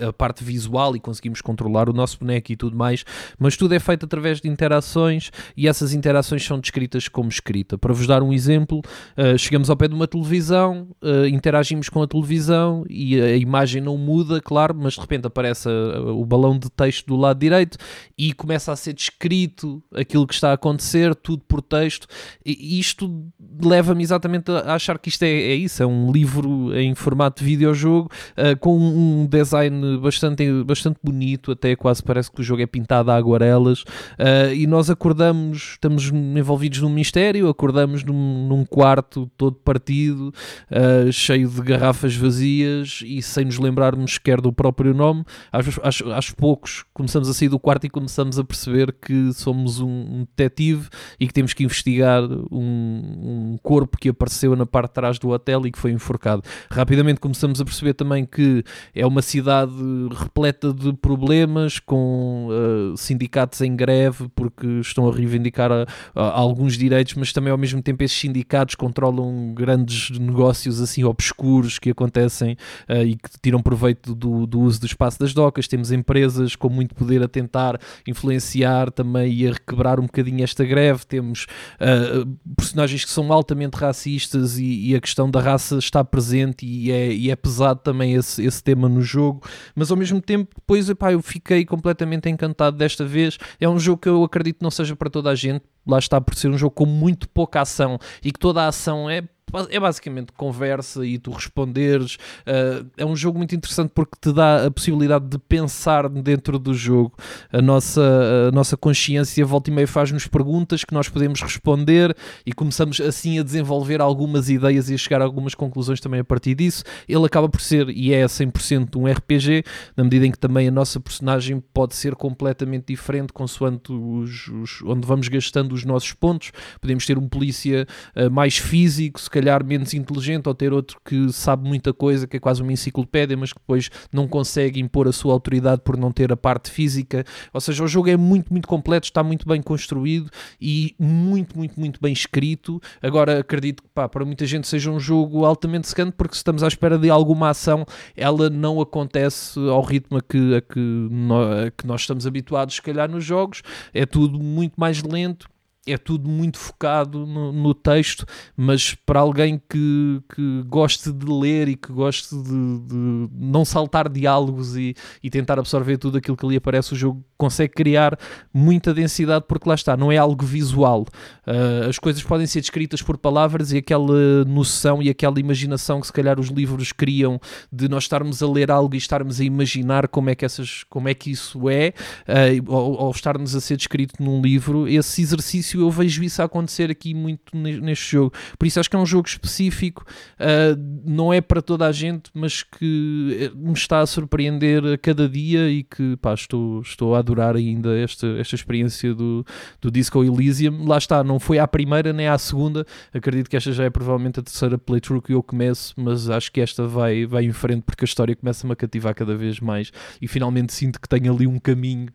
a 0.00 0.12
parte 0.12 0.42
visual 0.42 0.96
e 0.96 1.00
conseguimos 1.00 1.40
controlar 1.40 1.88
o 1.88 1.92
nosso 1.92 2.18
boneco 2.18 2.52
e 2.52 2.56
tudo 2.56 2.76
mais, 2.76 3.04
mas 3.38 3.56
tudo 3.56 3.74
é 3.74 3.78
feito 3.78 4.04
através 4.04 4.40
de 4.40 4.48
interação 4.48 4.73
interações 4.74 5.30
e 5.56 5.68
essas 5.68 5.92
interações 5.92 6.44
são 6.44 6.58
descritas 6.58 7.08
como 7.08 7.28
escrita. 7.28 7.78
Para 7.78 7.92
vos 7.92 8.06
dar 8.06 8.22
um 8.22 8.32
exemplo, 8.32 8.80
uh, 9.16 9.38
chegamos 9.38 9.70
ao 9.70 9.76
pé 9.76 9.88
de 9.88 9.94
uma 9.94 10.06
televisão, 10.06 10.88
uh, 11.02 11.26
interagimos 11.26 11.88
com 11.88 12.02
a 12.02 12.06
televisão 12.06 12.84
e 12.88 13.20
a 13.20 13.36
imagem 13.36 13.80
não 13.80 13.96
muda, 13.96 14.40
claro, 14.40 14.74
mas 14.76 14.94
de 14.94 15.00
repente 15.00 15.26
aparece 15.26 15.68
a, 15.68 16.12
o 16.12 16.24
balão 16.24 16.58
de 16.58 16.70
texto 16.70 17.06
do 17.06 17.16
lado 17.16 17.38
direito 17.38 17.78
e 18.18 18.32
começa 18.32 18.72
a 18.72 18.76
ser 18.76 18.92
descrito 18.92 19.82
aquilo 19.94 20.26
que 20.26 20.34
está 20.34 20.50
a 20.50 20.54
acontecer, 20.54 21.14
tudo 21.14 21.42
por 21.46 21.62
texto. 21.62 22.06
E 22.44 22.78
isto 22.78 23.24
leva-me 23.62 24.02
exatamente 24.02 24.50
a 24.50 24.74
achar 24.74 24.98
que 24.98 25.08
isto 25.08 25.22
é, 25.22 25.28
é, 25.28 25.54
isso, 25.54 25.82
é 25.82 25.86
um 25.86 26.10
livro 26.10 26.76
em 26.76 26.94
formato 26.94 27.42
de 27.42 27.48
videojogo 27.48 28.10
uh, 28.32 28.58
com 28.58 28.76
um 28.76 29.26
design 29.26 29.98
bastante, 29.98 30.50
bastante 30.64 30.98
bonito, 31.02 31.52
até 31.52 31.76
quase 31.76 32.02
parece 32.02 32.30
que 32.30 32.40
o 32.40 32.44
jogo 32.44 32.62
é 32.62 32.66
pintado 32.66 33.10
a 33.10 33.16
aguarelas 33.16 33.82
uh, 33.82 34.52
nós 34.66 34.90
acordamos, 34.90 35.72
estamos 35.72 36.10
envolvidos 36.10 36.80
num 36.80 36.88
mistério, 36.88 37.48
acordamos 37.48 38.04
num, 38.04 38.48
num 38.48 38.64
quarto 38.64 39.30
todo 39.36 39.56
partido, 39.56 40.32
uh, 40.70 41.12
cheio 41.12 41.48
de 41.48 41.60
garrafas 41.62 42.14
vazias 42.14 43.00
e 43.04 43.22
sem 43.22 43.44
nos 43.44 43.58
lembrarmos 43.58 44.14
sequer 44.14 44.40
do 44.40 44.52
próprio 44.52 44.94
nome. 44.94 45.24
Aos, 45.50 46.02
aos 46.04 46.30
poucos 46.30 46.84
começamos 46.92 47.28
a 47.28 47.34
sair 47.34 47.48
do 47.48 47.58
quarto 47.58 47.86
e 47.86 47.90
começamos 47.90 48.38
a 48.38 48.44
perceber 48.44 48.92
que 48.92 49.32
somos 49.32 49.80
um, 49.80 49.88
um 49.88 50.26
detetive 50.36 50.88
e 51.18 51.26
que 51.26 51.32
temos 51.32 51.52
que 51.52 51.64
investigar 51.64 52.22
um, 52.22 53.52
um, 53.52 53.58
corpo 53.62 53.98
que 53.98 54.08
apareceu 54.08 54.54
na 54.54 54.66
parte 54.66 54.90
de 54.90 54.94
trás 54.94 55.18
do 55.18 55.30
hotel 55.30 55.66
e 55.66 55.72
que 55.72 55.78
foi 55.78 55.92
enforcado. 55.92 56.42
Rapidamente 56.70 57.20
começamos 57.20 57.60
a 57.60 57.64
perceber 57.64 57.94
também 57.94 58.24
que 58.24 58.62
é 58.94 59.06
uma 59.06 59.22
cidade 59.22 59.72
repleta 60.14 60.72
de 60.72 60.92
problemas, 60.92 61.78
com 61.78 62.48
uh, 62.48 62.96
sindicatos 62.96 63.60
em 63.60 63.74
greve, 63.74 64.28
porque 64.34 64.53
porque 64.54 64.80
estão 64.80 65.08
a 65.08 65.12
reivindicar 65.12 65.70
a, 65.70 65.86
a, 66.14 66.30
alguns 66.38 66.78
direitos, 66.78 67.14
mas 67.14 67.32
também 67.32 67.50
ao 67.50 67.58
mesmo 67.58 67.82
tempo 67.82 68.02
esses 68.02 68.18
sindicatos 68.18 68.74
controlam 68.74 69.52
grandes 69.52 70.10
negócios 70.18 70.80
assim 70.80 71.04
obscuros 71.04 71.78
que 71.78 71.90
acontecem 71.90 72.56
uh, 72.88 73.02
e 73.04 73.16
que 73.16 73.28
tiram 73.42 73.60
proveito 73.60 74.14
do, 74.14 74.46
do, 74.46 74.60
uso 74.60 74.80
do 74.80 74.86
espaço 74.86 75.18
das 75.18 75.34
docas. 75.34 75.66
Temos 75.66 75.90
empresas 75.90 76.54
com 76.56 76.68
muito 76.68 76.94
poder 76.94 77.22
a 77.22 77.28
tentar 77.28 77.78
influenciar 78.06 78.90
também 78.90 79.32
e 79.32 79.48
a 79.48 79.52
requebrar 79.52 79.98
um 79.98 80.04
bocadinho 80.04 80.42
esta 80.44 80.64
greve. 80.64 81.04
Temos 81.04 81.46
uh, 81.80 82.26
personagens 82.56 83.04
que 83.04 83.10
são 83.10 83.32
altamente 83.32 83.76
racistas 83.76 84.58
e, 84.58 84.90
e, 84.90 84.94
a 84.94 85.00
questão 85.00 85.30
da 85.30 85.40
raça 85.40 85.78
está 85.78 86.04
presente 86.04 86.64
e 86.64 86.90
é, 86.90 87.12
e 87.12 87.30
é 87.30 87.36
pesado 87.36 87.80
também 87.80 88.14
esse, 88.14 88.44
esse 88.44 88.62
tema 88.62 88.88
no 88.88 89.02
jogo, 89.02 89.42
mas 89.74 89.90
ao 89.90 89.96
mesmo 89.96 90.20
tempo 90.20 90.52
depois 90.54 90.88
epá, 90.88 91.12
eu 91.12 91.20
fiquei 91.20 91.64
completamente 91.64 92.28
encantado 92.28 92.76
desta 92.76 93.04
vez. 93.04 93.38
É 93.60 93.68
um 93.68 93.78
jogo 93.78 94.00
que 94.00 94.08
eu 94.08 94.22
acredito 94.22 94.43
não 94.60 94.70
seja 94.70 94.96
para 94.96 95.10
toda 95.10 95.30
a 95.30 95.34
gente, 95.34 95.64
lá 95.86 95.98
está 95.98 96.20
por 96.20 96.34
ser 96.34 96.48
um 96.48 96.58
jogo 96.58 96.74
com 96.74 96.86
muito 96.86 97.28
pouca 97.28 97.60
ação 97.60 97.98
e 98.22 98.32
que 98.32 98.38
toda 98.38 98.62
a 98.62 98.68
ação 98.68 99.08
é 99.08 99.22
é 99.70 99.78
basicamente 99.78 100.32
conversa 100.32 101.04
e 101.06 101.18
tu 101.18 101.30
responderes. 101.30 102.16
Uh, 102.46 102.86
é 102.96 103.04
um 103.04 103.14
jogo 103.14 103.38
muito 103.38 103.54
interessante 103.54 103.90
porque 103.94 104.16
te 104.20 104.32
dá 104.32 104.66
a 104.66 104.70
possibilidade 104.70 105.26
de 105.26 105.38
pensar 105.38 106.08
dentro 106.08 106.58
do 106.58 106.74
jogo. 106.74 107.14
A 107.52 107.62
nossa, 107.62 108.02
a 108.48 108.52
nossa 108.52 108.76
consciência 108.76 109.44
volta 109.44 109.70
e 109.70 109.72
meia 109.72 109.86
faz-nos 109.86 110.26
perguntas 110.26 110.84
que 110.84 110.94
nós 110.94 111.08
podemos 111.08 111.40
responder 111.40 112.16
e 112.44 112.52
começamos 112.52 113.00
assim 113.00 113.38
a 113.38 113.42
desenvolver 113.42 114.00
algumas 114.00 114.48
ideias 114.48 114.90
e 114.90 114.94
a 114.94 114.98
chegar 114.98 115.20
a 115.20 115.24
algumas 115.24 115.54
conclusões 115.54 116.00
também 116.00 116.20
a 116.20 116.24
partir 116.24 116.54
disso. 116.54 116.84
Ele 117.08 117.24
acaba 117.24 117.48
por 117.48 117.60
ser 117.60 117.88
e 117.90 118.12
é 118.12 118.24
100% 118.24 118.96
um 118.96 119.06
RPG, 119.06 119.64
na 119.96 120.04
medida 120.04 120.26
em 120.26 120.30
que 120.30 120.38
também 120.38 120.68
a 120.68 120.70
nossa 120.70 120.98
personagem 120.98 121.62
pode 121.72 121.94
ser 121.94 122.14
completamente 122.14 122.86
diferente 122.88 123.32
consoante 123.32 123.92
os, 123.92 124.48
os 124.48 124.82
onde 124.82 125.06
vamos 125.06 125.28
gastando 125.28 125.72
os 125.72 125.84
nossos 125.84 126.12
pontos. 126.12 126.50
Podemos 126.80 127.06
ter 127.06 127.18
um 127.18 127.28
polícia 127.28 127.86
uh, 128.16 128.30
mais 128.30 128.56
físico, 128.56 129.20
se 129.20 129.30
calhar 129.30 129.43
calhar 129.44 129.64
menos 129.64 129.92
inteligente 129.92 130.48
ou 130.48 130.54
ter 130.54 130.72
outro 130.72 130.98
que 131.04 131.30
sabe 131.30 131.68
muita 131.68 131.92
coisa, 131.92 132.26
que 132.26 132.38
é 132.38 132.40
quase 132.40 132.62
uma 132.62 132.72
enciclopédia, 132.72 133.36
mas 133.36 133.52
que 133.52 133.58
depois 133.58 133.90
não 134.10 134.26
consegue 134.26 134.80
impor 134.80 135.06
a 135.06 135.12
sua 135.12 135.34
autoridade 135.34 135.82
por 135.84 135.98
não 135.98 136.10
ter 136.10 136.32
a 136.32 136.36
parte 136.36 136.70
física. 136.70 137.24
Ou 137.52 137.60
seja, 137.60 137.84
o 137.84 137.86
jogo 137.86 138.08
é 138.08 138.16
muito, 138.16 138.50
muito 138.50 138.66
completo, 138.66 139.04
está 139.04 139.22
muito 139.22 139.46
bem 139.46 139.60
construído 139.60 140.30
e 140.60 140.94
muito, 140.98 141.58
muito, 141.58 141.78
muito 141.78 142.00
bem 142.00 142.12
escrito. 142.12 142.80
Agora 143.02 143.40
acredito 143.40 143.82
que 143.82 143.88
pá, 143.94 144.08
para 144.08 144.24
muita 144.24 144.46
gente 144.46 144.66
seja 144.66 144.90
um 144.90 144.98
jogo 144.98 145.44
altamente 145.44 145.88
secante, 145.88 146.14
porque 146.16 146.34
se 146.34 146.38
estamos 146.38 146.62
à 146.62 146.68
espera 146.68 146.98
de 146.98 147.10
alguma 147.10 147.50
ação, 147.50 147.84
ela 148.16 148.48
não 148.48 148.80
acontece 148.80 149.58
ao 149.68 149.82
ritmo 149.82 150.18
a 150.18 150.22
que, 150.22 150.54
a 150.56 150.60
que, 150.62 150.80
nós, 150.80 151.66
a 151.66 151.70
que 151.70 151.86
nós 151.86 152.00
estamos 152.00 152.26
habituados, 152.26 152.76
se 152.76 152.82
calhar, 152.82 153.10
nos 153.10 153.24
jogos. 153.24 153.62
É 153.92 154.06
tudo 154.06 154.38
muito 154.38 154.74
mais 154.78 155.02
lento 155.02 155.53
é 155.86 155.98
tudo 155.98 156.28
muito 156.28 156.58
focado 156.58 157.26
no, 157.26 157.52
no, 157.52 157.74
texto, 157.74 158.24
mas 158.56 158.94
para 158.94 159.20
alguém 159.20 159.60
que, 159.68 160.22
que 160.34 160.62
goste 160.66 161.12
de 161.12 161.26
ler 161.26 161.68
e 161.68 161.76
que 161.76 161.92
goste 161.92 162.34
de, 162.34 162.78
de 162.80 163.28
não 163.32 163.64
saltar 163.64 164.08
diálogos 164.08 164.76
e, 164.76 164.94
e, 165.22 165.28
tentar 165.28 165.58
absorver 165.58 165.98
tudo 165.98 166.16
aquilo 166.16 166.36
que 166.36 166.46
ali 166.46 166.56
aparece, 166.56 166.94
o 166.94 166.96
jogo 166.96 167.22
consegue 167.36 167.74
criar 167.74 168.18
muita 168.52 168.94
densidade 168.94 169.44
porque 169.46 169.68
lá 169.68 169.74
está, 169.74 169.96
não 169.96 170.10
é 170.10 170.16
algo 170.16 170.44
visual. 170.46 171.04
Uh, 171.46 171.88
as 171.88 171.98
coisas 171.98 172.22
podem 172.22 172.46
ser 172.46 172.60
descritas 172.60 173.02
por 173.02 173.18
palavras 173.18 173.72
e 173.72 173.78
aquela 173.78 174.44
noção 174.46 175.02
e 175.02 175.10
aquela 175.10 175.38
imaginação 175.38 176.00
que 176.00 176.06
se 176.06 176.12
calhar 176.12 176.40
os 176.40 176.48
livros 176.48 176.92
criam 176.92 177.38
de 177.70 177.88
nós 177.88 178.04
estarmos 178.04 178.42
a 178.42 178.48
ler 178.48 178.70
algo 178.70 178.94
e 178.94 178.98
estarmos 178.98 179.40
a 179.40 179.44
imaginar 179.44 180.08
como 180.08 180.30
é 180.30 180.34
que, 180.34 180.44
essas, 180.44 180.84
como 180.84 181.08
é 181.08 181.14
que 181.14 181.30
isso 181.30 181.68
é, 181.68 181.92
uh, 182.26 182.72
ou, 182.72 182.94
ou 182.94 183.10
estarmos 183.10 183.54
a 183.54 183.60
ser 183.60 183.76
descrito 183.76 184.22
num 184.22 184.40
livro, 184.40 184.88
esse 184.88 185.20
exercício 185.20 185.73
eu 185.80 185.90
vejo 185.90 186.22
isso 186.22 186.42
acontecer 186.42 186.90
aqui 186.90 187.14
muito 187.14 187.56
neste 187.56 188.12
jogo. 188.12 188.32
Por 188.58 188.66
isso 188.66 188.80
acho 188.80 188.90
que 188.90 188.96
é 188.96 188.98
um 188.98 189.06
jogo 189.06 189.28
específico, 189.28 190.04
uh, 190.38 190.76
não 191.04 191.32
é 191.32 191.40
para 191.40 191.62
toda 191.62 191.86
a 191.86 191.92
gente, 191.92 192.30
mas 192.34 192.62
que 192.62 193.38
eh, 193.40 193.52
me 193.54 193.72
está 193.72 194.00
a 194.00 194.06
surpreender 194.06 194.84
a 194.84 194.98
cada 194.98 195.28
dia 195.28 195.68
e 195.70 195.82
que 195.82 196.16
pá, 196.16 196.34
estou, 196.34 196.80
estou 196.80 197.14
a 197.14 197.18
adorar 197.18 197.56
ainda 197.56 197.96
esta, 197.98 198.26
esta 198.38 198.54
experiência 198.54 199.14
do, 199.14 199.44
do 199.80 199.90
Disco 199.90 200.22
Elysium. 200.22 200.86
Lá 200.86 200.98
está, 200.98 201.22
não 201.22 201.38
foi 201.38 201.58
à 201.58 201.66
primeira 201.66 202.12
nem 202.12 202.28
à 202.28 202.38
segunda, 202.38 202.86
acredito 203.12 203.48
que 203.48 203.56
esta 203.56 203.72
já 203.72 203.84
é 203.84 203.90
provavelmente 203.90 204.40
a 204.40 204.42
terceira 204.42 204.78
playthrough 204.78 205.22
que 205.22 205.34
eu 205.34 205.42
começo, 205.42 205.94
mas 205.96 206.28
acho 206.28 206.50
que 206.50 206.60
esta 206.60 206.86
vai, 206.86 207.26
vai 207.26 207.44
em 207.44 207.52
frente 207.52 207.82
porque 207.82 208.04
a 208.04 208.06
história 208.06 208.34
começa-me 208.34 208.72
a 208.72 208.76
cativar 208.76 209.14
cada 209.14 209.36
vez 209.36 209.60
mais 209.60 209.90
e 210.20 210.28
finalmente 210.28 210.72
sinto 210.72 211.00
que 211.00 211.08
tenho 211.08 211.32
ali 211.32 211.46
um 211.46 211.58
caminho 211.58 212.08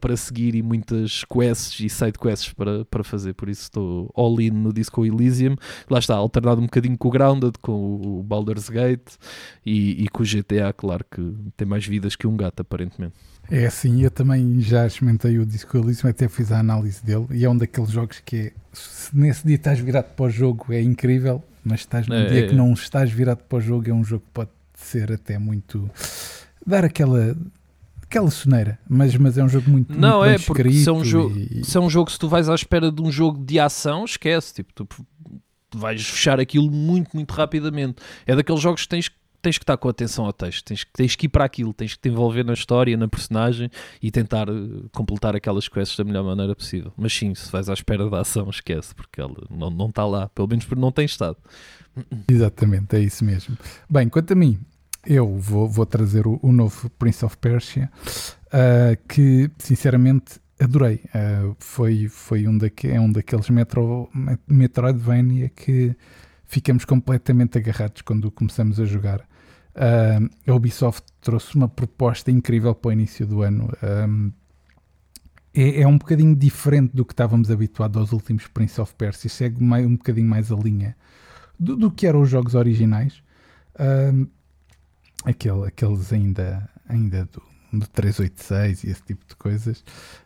para 0.00 0.16
seguir 0.16 0.54
e 0.54 0.62
muitas 0.62 1.24
quests 1.24 1.80
e 1.80 1.88
side 1.88 2.18
quests 2.18 2.52
para, 2.52 2.84
para 2.84 3.02
fazer, 3.02 3.32
por 3.34 3.48
isso 3.48 3.62
estou 3.62 4.10
all 4.14 4.40
in 4.40 4.50
no 4.50 4.72
Disco 4.72 5.04
Elysium. 5.04 5.56
Lá 5.88 5.98
está, 5.98 6.14
alternado 6.14 6.60
um 6.60 6.64
bocadinho 6.64 6.98
com 6.98 7.08
o 7.08 7.10
Grounded, 7.10 7.52
com 7.62 8.18
o 8.18 8.22
Baldur's 8.22 8.68
Gate 8.68 9.14
e, 9.64 10.04
e 10.04 10.08
com 10.08 10.22
o 10.22 10.26
GTA, 10.26 10.72
claro 10.76 11.04
que 11.10 11.34
tem 11.56 11.66
mais 11.66 11.86
vidas 11.86 12.14
que 12.14 12.26
um 12.26 12.36
gato, 12.36 12.60
aparentemente. 12.60 13.14
É 13.50 13.66
assim, 13.66 14.02
eu 14.02 14.10
também 14.10 14.60
já 14.60 14.86
experimentei 14.86 15.38
o 15.38 15.46
Disco 15.46 15.76
Elysium, 15.76 16.10
até 16.10 16.28
fiz 16.28 16.52
a 16.52 16.60
análise 16.60 17.04
dele 17.04 17.26
e 17.32 17.44
é 17.44 17.50
um 17.50 17.56
daqueles 17.56 17.90
jogos 17.90 18.20
que 18.24 18.36
é, 18.36 18.52
se 18.72 19.16
nesse 19.16 19.44
dia 19.44 19.56
estás 19.56 19.80
virado 19.80 20.14
para 20.14 20.26
o 20.26 20.30
jogo 20.30 20.72
é 20.72 20.80
incrível, 20.80 21.42
mas 21.64 21.80
estás 21.80 22.06
num 22.06 22.14
é, 22.14 22.26
dia 22.26 22.44
é, 22.44 22.48
que 22.48 22.54
não 22.54 22.72
estás 22.72 23.10
virado 23.10 23.38
para 23.48 23.58
o 23.58 23.60
jogo 23.60 23.90
é 23.90 23.92
um 23.92 24.04
jogo 24.04 24.22
que 24.24 24.32
pode 24.32 24.50
ser 24.74 25.10
até 25.10 25.36
muito 25.36 25.90
dar 26.64 26.84
aquela 26.84 27.36
aquela 28.10 28.30
soneira, 28.30 28.76
mas, 28.88 29.14
mas 29.14 29.38
é 29.38 29.44
um 29.44 29.48
jogo 29.48 29.70
muito, 29.70 29.96
não 29.96 30.18
muito 30.18 30.42
é 30.42 30.44
porque 30.44 30.72
se 30.72 30.88
é 30.88 30.92
um 30.92 31.04
jogo 31.04 31.38
e... 31.38 31.64
se 31.64 31.76
é 31.76 31.80
um 31.80 31.88
jogo 31.88 32.10
se 32.10 32.18
tu 32.18 32.28
vais 32.28 32.48
à 32.48 32.54
espera 32.56 32.90
de 32.90 33.00
um 33.00 33.10
jogo 33.10 33.42
de 33.44 33.60
ação 33.60 34.04
esquece 34.04 34.52
tipo 34.52 34.74
tu 34.74 34.88
vais 35.78 36.04
fechar 36.04 36.40
aquilo 36.40 36.68
muito 36.68 37.10
muito 37.14 37.30
rapidamente 37.30 38.02
é 38.26 38.34
daqueles 38.34 38.60
jogos 38.60 38.82
que 38.82 38.88
tens 38.88 39.08
tens 39.40 39.56
que 39.56 39.62
estar 39.62 39.76
com 39.76 39.88
atenção 39.88 40.26
ao 40.26 40.32
texto, 40.32 40.64
tens, 40.64 40.86
tens 40.92 41.16
que 41.16 41.26
ir 41.26 41.28
para 41.28 41.44
aquilo, 41.44 41.72
tens 41.72 41.94
que 41.94 42.00
te 42.00 42.08
envolver 42.08 42.44
na 42.44 42.52
história, 42.52 42.94
na 42.96 43.08
personagem 43.08 43.70
e 44.02 44.10
tentar 44.10 44.50
uh, 44.50 44.88
completar 44.92 45.34
aquelas 45.34 45.66
quests 45.66 45.96
da 45.96 46.04
melhor 46.04 46.24
maneira 46.24 46.54
possível. 46.54 46.92
Mas 46.96 47.12
sim, 47.12 47.34
se 47.34 47.50
vais 47.50 47.70
à 47.70 47.72
espera 47.72 48.08
da 48.10 48.20
ação, 48.20 48.50
esquece, 48.50 48.94
porque 48.94 49.20
ela 49.20 49.34
não, 49.48 49.70
não 49.70 49.88
está 49.88 50.04
lá, 50.04 50.28
pelo 50.28 50.46
menos 50.46 50.66
porque 50.66 50.80
não 50.80 50.92
tem 50.92 51.06
estado. 51.06 51.38
Exatamente, 52.30 52.96
é 52.96 53.00
isso 53.00 53.24
mesmo. 53.24 53.56
Bem, 53.88 54.08
quanto 54.08 54.32
a 54.32 54.36
mim, 54.36 54.58
eu 55.04 55.36
vou, 55.36 55.68
vou 55.68 55.86
trazer 55.86 56.26
o, 56.26 56.38
o, 56.42 56.52
novo 56.52 56.90
Prince 56.90 57.24
of 57.24 57.36
Persia, 57.38 57.90
uh, 58.46 58.96
que 59.08 59.50
sinceramente 59.58 60.40
adorei. 60.60 61.02
Uh, 61.14 61.56
foi 61.58 62.08
foi 62.08 62.46
um, 62.46 62.56
daque, 62.56 62.88
é 62.88 63.00
um 63.00 63.10
daqueles 63.10 63.48
Metro, 63.48 64.10
Metroidvania 64.46 65.48
que 65.48 65.96
ficamos 66.44 66.84
completamente 66.84 67.56
agarrados 67.58 68.02
quando 68.02 68.30
começamos 68.30 68.78
a 68.78 68.84
jogar. 68.84 69.20
Uh, 69.74 70.50
a 70.50 70.54
Ubisoft 70.54 71.06
trouxe 71.20 71.54
uma 71.54 71.68
proposta 71.68 72.30
incrível 72.30 72.74
para 72.74 72.88
o 72.90 72.92
início 72.92 73.26
do 73.26 73.42
ano. 73.42 73.70
Um, 73.82 74.32
é, 75.54 75.82
é, 75.82 75.86
um 75.86 75.98
bocadinho 75.98 76.36
diferente 76.36 76.94
do 76.94 77.04
que 77.04 77.12
estávamos 77.12 77.50
habituados 77.50 78.00
aos 78.00 78.12
últimos 78.12 78.46
Prince 78.46 78.80
of 78.80 78.94
Persia, 78.94 79.28
segue 79.28 79.62
mais, 79.62 79.84
um 79.84 79.96
bocadinho 79.96 80.28
mais 80.28 80.52
a 80.52 80.54
linha 80.54 80.96
do, 81.58 81.76
do 81.76 81.90
que 81.90 82.06
eram 82.06 82.20
os 82.20 82.28
jogos 82.28 82.54
originais 82.54 83.22
aquele, 85.24 85.66
aqueles 85.66 86.12
ainda, 86.12 86.68
ainda 86.88 87.24
do, 87.26 87.42
do 87.72 87.86
386 87.86 88.84
e 88.84 88.90
esse 88.90 89.02
tipo 89.02 89.24
de 89.26 89.36
coisas. 89.36 89.80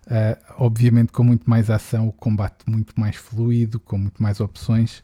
Uh, 0.06 0.36
obviamente 0.58 1.12
com 1.12 1.24
muito 1.24 1.48
mais 1.48 1.70
ação, 1.70 2.08
o 2.08 2.12
combate 2.12 2.64
muito 2.66 2.98
mais 2.98 3.16
fluido, 3.16 3.80
com 3.80 3.98
muito 3.98 4.22
mais 4.22 4.40
opções. 4.40 5.02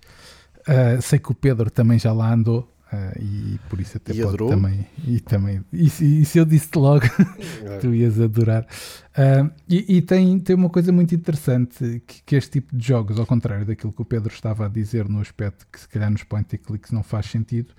Uh, 0.61 1.01
sei 1.01 1.19
que 1.19 1.31
o 1.31 1.35
Pedro 1.35 1.71
também 1.71 1.99
já 1.99 2.13
lá 2.13 2.33
andou. 2.33 2.69
Uh, 2.93 3.23
e 3.23 3.61
por 3.69 3.81
isso 3.81 3.99
até 3.99 4.13
e 4.13 4.21
pode 4.21 4.37
também 4.37 4.85
e 5.07 5.21
também 5.21 5.65
e, 5.73 5.87
e, 5.87 6.25
se 6.25 6.39
eu 6.39 6.45
disse 6.45 6.71
logo 6.75 7.07
tu 7.81 7.95
ias 7.95 8.21
adorar 8.21 8.67
e, 9.69 9.97
e, 9.97 10.03
tem, 10.03 10.41
tem 10.41 10.57
uma 10.57 10.69
coisa 10.69 10.91
muito 10.91 11.15
interessante 11.15 12.03
que, 12.05 12.21
que, 12.25 12.35
este 12.35 12.51
tipo 12.51 12.77
de 12.77 12.85
jogos 12.85 13.17
ao 13.17 13.27
contrário 13.27 13.65
daquilo 13.65 13.93
que 13.93 14.03
o 14.03 14.05
Pedro 14.05 14.35
estava 14.35 14.67
a 14.67 14.69
dizer 14.69 15.09
no 15.09 15.21
aspecto 15.21 15.69
que 15.71 15.79
se 15.79 15.89
calhar 15.89 16.11
nos 16.11 16.25
point 16.25 16.57
and 16.57 16.59
clicks 16.67 16.91
não 16.91 17.05
faz 17.05 17.27
sentido 17.27 17.73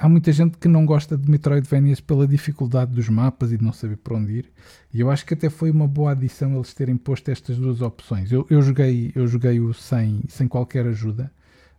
há 0.00 0.08
muita 0.08 0.32
gente 0.32 0.56
que 0.56 0.66
não 0.66 0.86
gosta 0.86 1.16
de 1.16 1.30
Metroidvanias 1.30 2.00
pela 2.00 2.26
dificuldade 2.26 2.92
dos 2.92 3.08
mapas 3.10 3.52
e 3.52 3.58
de 3.58 3.62
não 3.62 3.72
saber 3.72 3.98
para 3.98 4.16
onde 4.16 4.32
ir. 4.32 4.52
E 4.92 5.00
eu 5.00 5.10
acho 5.10 5.26
que 5.26 5.34
até 5.34 5.50
foi 5.50 5.70
uma 5.70 5.86
boa 5.86 6.12
adição 6.12 6.54
eles 6.54 6.72
terem 6.72 6.96
posto 6.96 7.30
estas 7.30 7.58
duas 7.58 7.82
opções. 7.82 8.32
Eu, 8.32 8.46
eu 8.48 8.62
joguei 8.62 9.12
eu 9.14 9.26
joguei 9.26 9.60
o 9.60 9.74
sem, 9.74 10.22
sem 10.26 10.48
qualquer 10.48 10.86
ajuda, 10.86 11.30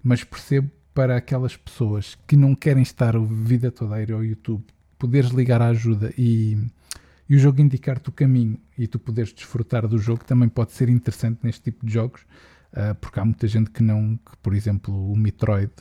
mas 0.03 0.23
percebo 0.23 0.69
para 0.93 1.17
aquelas 1.17 1.57
pessoas 1.57 2.15
que 2.27 2.35
não 2.35 2.53
querem 2.53 2.83
estar 2.83 3.15
a 3.15 3.19
vida 3.19 3.71
toda 3.71 3.95
a 3.95 4.01
ir 4.01 4.11
ao 4.11 4.23
YouTube, 4.23 4.63
poderes 4.99 5.31
ligar 5.31 5.61
a 5.61 5.69
ajuda 5.69 6.13
e, 6.15 6.57
e 7.27 7.35
o 7.35 7.39
jogo 7.39 7.59
indicar-te 7.59 8.09
o 8.09 8.11
caminho 8.11 8.59
e 8.77 8.85
tu 8.85 8.99
poderes 8.99 9.33
desfrutar 9.33 9.87
do 9.87 9.97
jogo 9.97 10.23
também 10.25 10.47
pode 10.47 10.73
ser 10.73 10.89
interessante 10.89 11.39
neste 11.41 11.61
tipo 11.63 11.83
de 11.83 11.93
jogos, 11.93 12.21
uh, 12.73 12.93
porque 12.99 13.19
há 13.19 13.25
muita 13.25 13.47
gente 13.47 13.71
que 13.71 13.81
não, 13.81 14.17
que, 14.17 14.37
por 14.43 14.53
exemplo, 14.53 15.11
o 15.11 15.17
Metroid 15.17 15.71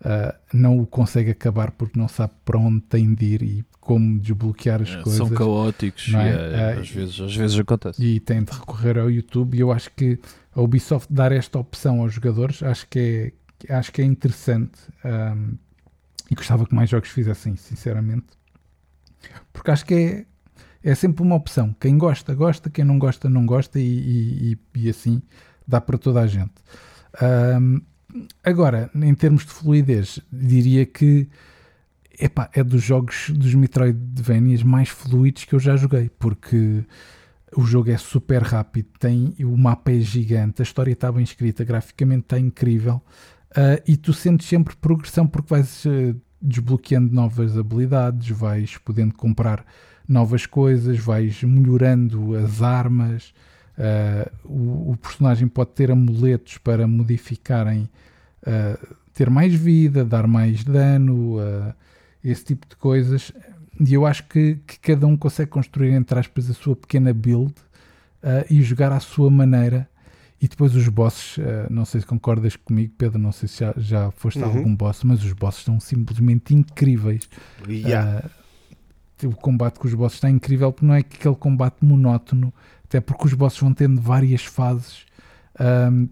uh, 0.00 0.34
não 0.52 0.78
o 0.80 0.86
consegue 0.86 1.30
acabar 1.30 1.70
porque 1.72 1.98
não 1.98 2.08
sabe 2.08 2.32
para 2.44 2.58
onde 2.58 2.80
tem 2.82 3.14
de 3.14 3.24
ir 3.26 3.42
e 3.42 3.64
como 3.80 4.18
desbloquear 4.18 4.80
as 4.82 4.90
É, 4.90 5.02
coisas. 5.02 5.16
São 5.18 5.30
caóticos, 5.30 6.12
é? 6.14 6.28
é, 6.72 6.74
Ah, 6.76 6.80
às, 6.80 6.88
vezes, 6.88 7.20
às 7.20 7.34
vezes 7.36 7.58
acontece. 7.58 8.02
e 8.02 8.18
tem 8.20 8.42
de 8.42 8.52
recorrer 8.52 8.98
ao 8.98 9.10
YouTube 9.10 9.56
e 9.56 9.60
eu 9.60 9.70
acho 9.72 9.90
que 9.92 10.18
a 10.54 10.60
Ubisoft 10.62 11.12
dar 11.12 11.32
esta 11.32 11.58
opção 11.58 12.00
aos 12.00 12.14
jogadores 12.14 12.62
acho 12.62 12.86
que 12.88 13.32
é, 13.68 13.74
acho 13.74 13.92
que 13.92 14.00
é 14.02 14.04
interessante 14.04 14.78
um, 15.04 15.56
e 16.30 16.34
gostava 16.34 16.64
que 16.66 16.74
mais 16.74 16.88
jogos 16.88 17.08
fizessem 17.10 17.56
sinceramente 17.56 18.26
porque 19.52 19.70
acho 19.70 19.84
que 19.84 19.94
é, 19.94 20.26
é 20.90 20.94
sempre 20.94 21.22
uma 21.22 21.34
opção 21.34 21.74
quem 21.80 21.98
gosta, 21.98 22.34
gosta, 22.34 22.70
quem 22.70 22.84
não 22.84 22.98
gosta, 22.98 23.28
não 23.28 23.44
gosta 23.44 23.78
e, 23.78 23.82
e- 23.84 24.52
e- 24.76 24.80
e 24.86 24.88
assim 24.88 25.20
dá 25.66 25.80
para 25.80 25.98
toda 25.98 26.20
a 26.20 26.26
gente 26.26 26.52
Um, 27.60 27.80
agora, 28.42 28.90
em 28.94 29.14
termos 29.14 29.44
de 29.44 29.52
fluidez 29.52 30.20
diria 30.32 30.86
que 30.86 31.28
epá, 32.18 32.48
é 32.52 32.62
dos 32.62 32.82
jogos 32.82 33.30
dos 33.30 33.54
Metroidvanias 33.54 34.62
mais 34.62 34.88
fluidos 34.88 35.44
que 35.44 35.54
eu 35.54 35.60
já 35.60 35.76
joguei 35.76 36.10
porque 36.18 36.84
o 37.56 37.64
jogo 37.64 37.90
é 37.90 37.96
super 37.96 38.42
rápido, 38.42 38.88
tem, 38.98 39.34
o 39.40 39.56
mapa 39.56 39.92
é 39.92 40.00
gigante, 40.00 40.60
a 40.60 40.64
história 40.64 40.92
está 40.92 41.10
bem 41.10 41.22
escrita, 41.22 41.64
graficamente 41.64 42.22
está 42.22 42.38
incrível 42.38 43.02
ah, 43.54 43.80
e 43.86 43.96
tu 43.96 44.12
sentes 44.12 44.48
sempre 44.48 44.74
progressão 44.76 45.26
porque 45.26 45.48
vais 45.48 45.84
ah, 45.86 46.16
desbloqueando 46.42 47.14
novas 47.14 47.56
habilidades, 47.56 48.28
vais 48.30 48.76
podendo 48.78 49.14
comprar 49.14 49.64
novas 50.06 50.46
coisas, 50.46 50.98
vais 50.98 51.42
melhorando 51.42 52.36
as 52.36 52.60
armas, 52.60 53.32
ah, 53.78 54.30
o, 54.44 54.92
o 54.92 54.96
personagem 55.00 55.48
pode 55.48 55.70
ter 55.70 55.90
amuletos 55.90 56.58
para 56.58 56.86
modificarem, 56.86 57.88
ah, 58.46 58.78
ter 59.12 59.30
mais 59.30 59.54
vida, 59.54 60.04
dar 60.04 60.26
mais 60.26 60.64
dano, 60.64 61.38
ah, 61.40 61.74
esse 62.22 62.44
tipo 62.44 62.66
de 62.68 62.76
coisas. 62.76 63.32
E 63.80 63.92
eu 63.94 64.06
acho 64.06 64.24
que, 64.28 64.56
que 64.66 64.78
cada 64.78 65.06
um 65.06 65.16
consegue 65.16 65.50
construir, 65.50 65.90
entre 65.92 66.18
aspas, 66.18 66.48
a 66.48 66.54
sua 66.54 66.76
pequena 66.76 67.12
build 67.12 67.54
e 68.48 68.62
jogar 68.62 68.92
à 68.92 69.00
sua 69.00 69.28
maneira. 69.30 69.88
E 70.40 70.46
depois 70.48 70.74
os 70.76 70.88
bosses, 70.88 71.36
não 71.68 71.84
sei 71.84 72.00
se 72.00 72.06
concordas 72.06 72.54
comigo, 72.56 72.92
Pedro, 72.96 73.18
não 73.18 73.32
sei 73.32 73.48
se 73.48 73.60
já, 73.60 73.74
já 73.76 74.10
foste 74.12 74.42
a 74.42 74.46
Uhum. 74.46 74.56
algum 74.58 74.76
boss, 74.76 75.02
mas 75.02 75.24
os 75.24 75.32
bosses 75.32 75.64
são 75.64 75.80
simplesmente 75.80 76.54
incríveis. 76.54 77.28
Yeah. 77.68 78.22
Ah, 78.24 79.26
o 79.26 79.32
combate 79.34 79.78
com 79.78 79.88
os 79.88 79.94
bosses 79.94 80.16
está 80.18 80.30
incrível 80.30 80.72
porque 80.72 80.86
não 80.86 80.94
é 80.94 80.98
aquele 81.00 81.34
combate 81.34 81.84
monótono, 81.84 82.52
até 82.94 83.00
porque 83.00 83.26
os 83.26 83.34
bosses 83.34 83.58
vão 83.58 83.74
tendo 83.74 84.00
várias 84.00 84.44
fases 84.44 85.04
ahm, 85.58 86.06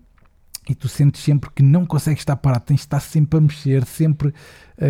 e 0.69 0.75
tu 0.75 0.89
sentes 0.89 1.23
sempre 1.23 1.49
que 1.55 1.63
não 1.63 1.87
consegues 1.87 2.23
estar 2.23 2.35
parado, 2.35 2.65
tens 2.65 2.79
de 2.79 2.83
estar 2.83 2.99
sempre 2.99 3.39
a 3.39 3.41
mexer, 3.41 3.85
sempre 3.85 4.35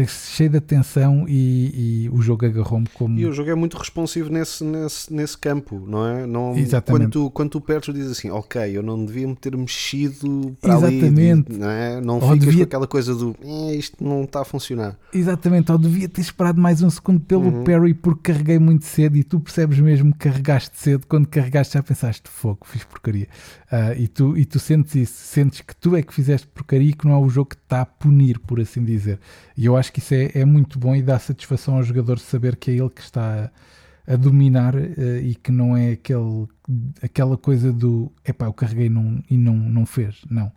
cheio 0.07 0.51
de 0.51 0.57
atenção 0.59 1.25
e, 1.29 2.05
e 2.05 2.11
o 2.11 2.21
jogo 2.23 2.47
agarrou-me 2.47 2.87
como. 2.95 3.19
E 3.19 3.27
o 3.27 3.33
jogo 3.33 3.51
é 3.51 3.55
muito 3.55 3.77
responsivo 3.77 4.31
nesse, 4.31 4.65
nesse, 4.65 5.13
nesse 5.13 5.37
campo, 5.39 5.85
não 5.87 6.07
é? 6.07 6.27
Não, 6.27 6.57
Exatamente. 6.57 7.03
Quando 7.05 7.11
tu, 7.11 7.31
quando 7.31 7.51
tu 7.51 7.61
perdes, 7.61 7.95
dizes 7.95 8.13
assim, 8.13 8.31
ok, 8.31 8.77
eu 8.77 8.83
não 8.83 9.05
devia 9.05 9.27
me 9.29 9.35
ter 9.37 9.57
mexido 9.57 10.57
para 10.61 10.75
Exatamente. 10.75 11.51
ali, 11.53 11.59
não, 11.59 11.71
é? 11.71 12.01
não 12.01 12.15
Ou 12.15 12.21
ficas 12.33 12.39
devia- 12.41 12.59
com 12.65 12.69
aquela 12.69 12.87
coisa 12.87 13.15
do 13.15 13.35
"Eh, 13.43 13.75
isto 13.77 14.03
não 14.03 14.25
está 14.25 14.41
a 14.43 14.45
funcionar. 14.45 14.97
Exatamente, 15.13 15.71
ou 15.73 15.79
devia 15.79 16.09
ter 16.09 16.21
esperado 16.21 16.61
mais 16.61 16.83
um 16.83 16.91
segundo 16.91 17.21
pelo 17.21 17.43
Uhum. 17.43 17.65
parry 17.65 17.95
porque 17.95 18.33
carreguei 18.33 18.59
muito 18.59 18.85
cedo 18.85 19.17
e 19.17 19.25
tu 19.25 19.41
percebes 19.41 19.79
mesmo 19.79 20.13
que 20.13 20.19
carregaste 20.31 20.77
cedo, 20.79 21.07
quando 21.07 21.27
carregaste 21.27 21.75
já 21.75 21.83
pensaste 21.83 22.29
fogo, 22.31 22.61
fiz 22.65 22.85
porcaria. 22.85 23.27
Ah, 23.71 23.95
e, 23.95 24.07
tu, 24.07 24.37
e 24.37 24.45
tu 24.45 24.59
sentes 24.59 24.95
isso, 24.95 25.15
sentes 25.15 25.61
que 25.63 25.75
tu 25.75 25.97
é 25.97 26.03
que 26.03 26.13
fizeste 26.13 26.47
porcaria 26.47 26.91
e 26.91 26.93
que 26.93 27.07
não 27.07 27.15
é 27.15 27.19
o 27.19 27.29
jogo 27.29 27.51
que 27.51 27.57
te 27.57 27.63
está 27.63 27.81
a 27.83 27.87
punir, 27.87 28.39
por 28.39 28.61
assim 28.61 28.85
dizer. 28.85 29.19
E 29.57 29.65
eu 29.65 29.77
acho 29.77 29.82
que 29.91 29.99
isso 30.01 30.13
é, 30.15 30.31
é 30.35 30.45
muito 30.45 30.79
bom 30.79 30.95
e 30.95 31.03
dá 31.03 31.19
satisfação 31.19 31.77
ao 31.77 31.83
jogador 31.83 32.19
saber 32.19 32.57
que 32.57 32.71
é 32.71 32.75
ele 32.75 32.91
que 32.91 33.01
está 33.01 33.51
a, 34.07 34.17
dominar 34.17 34.75
eh, 34.77 35.21
e 35.23 35.35
que 35.35 35.51
não 35.51 35.77
é 35.77 35.93
aquele, 35.93 36.47
aquela 37.03 37.37
coisa 37.39 37.73
do 37.73 38.13
epá, 38.25 38.47
eu 38.47 38.53
carreguei 38.53 38.89
num- 38.89 39.23
e 39.31 39.37
não, 39.37 39.55
não 39.57 39.87
fez. 39.87 40.21
Não. 40.31 40.53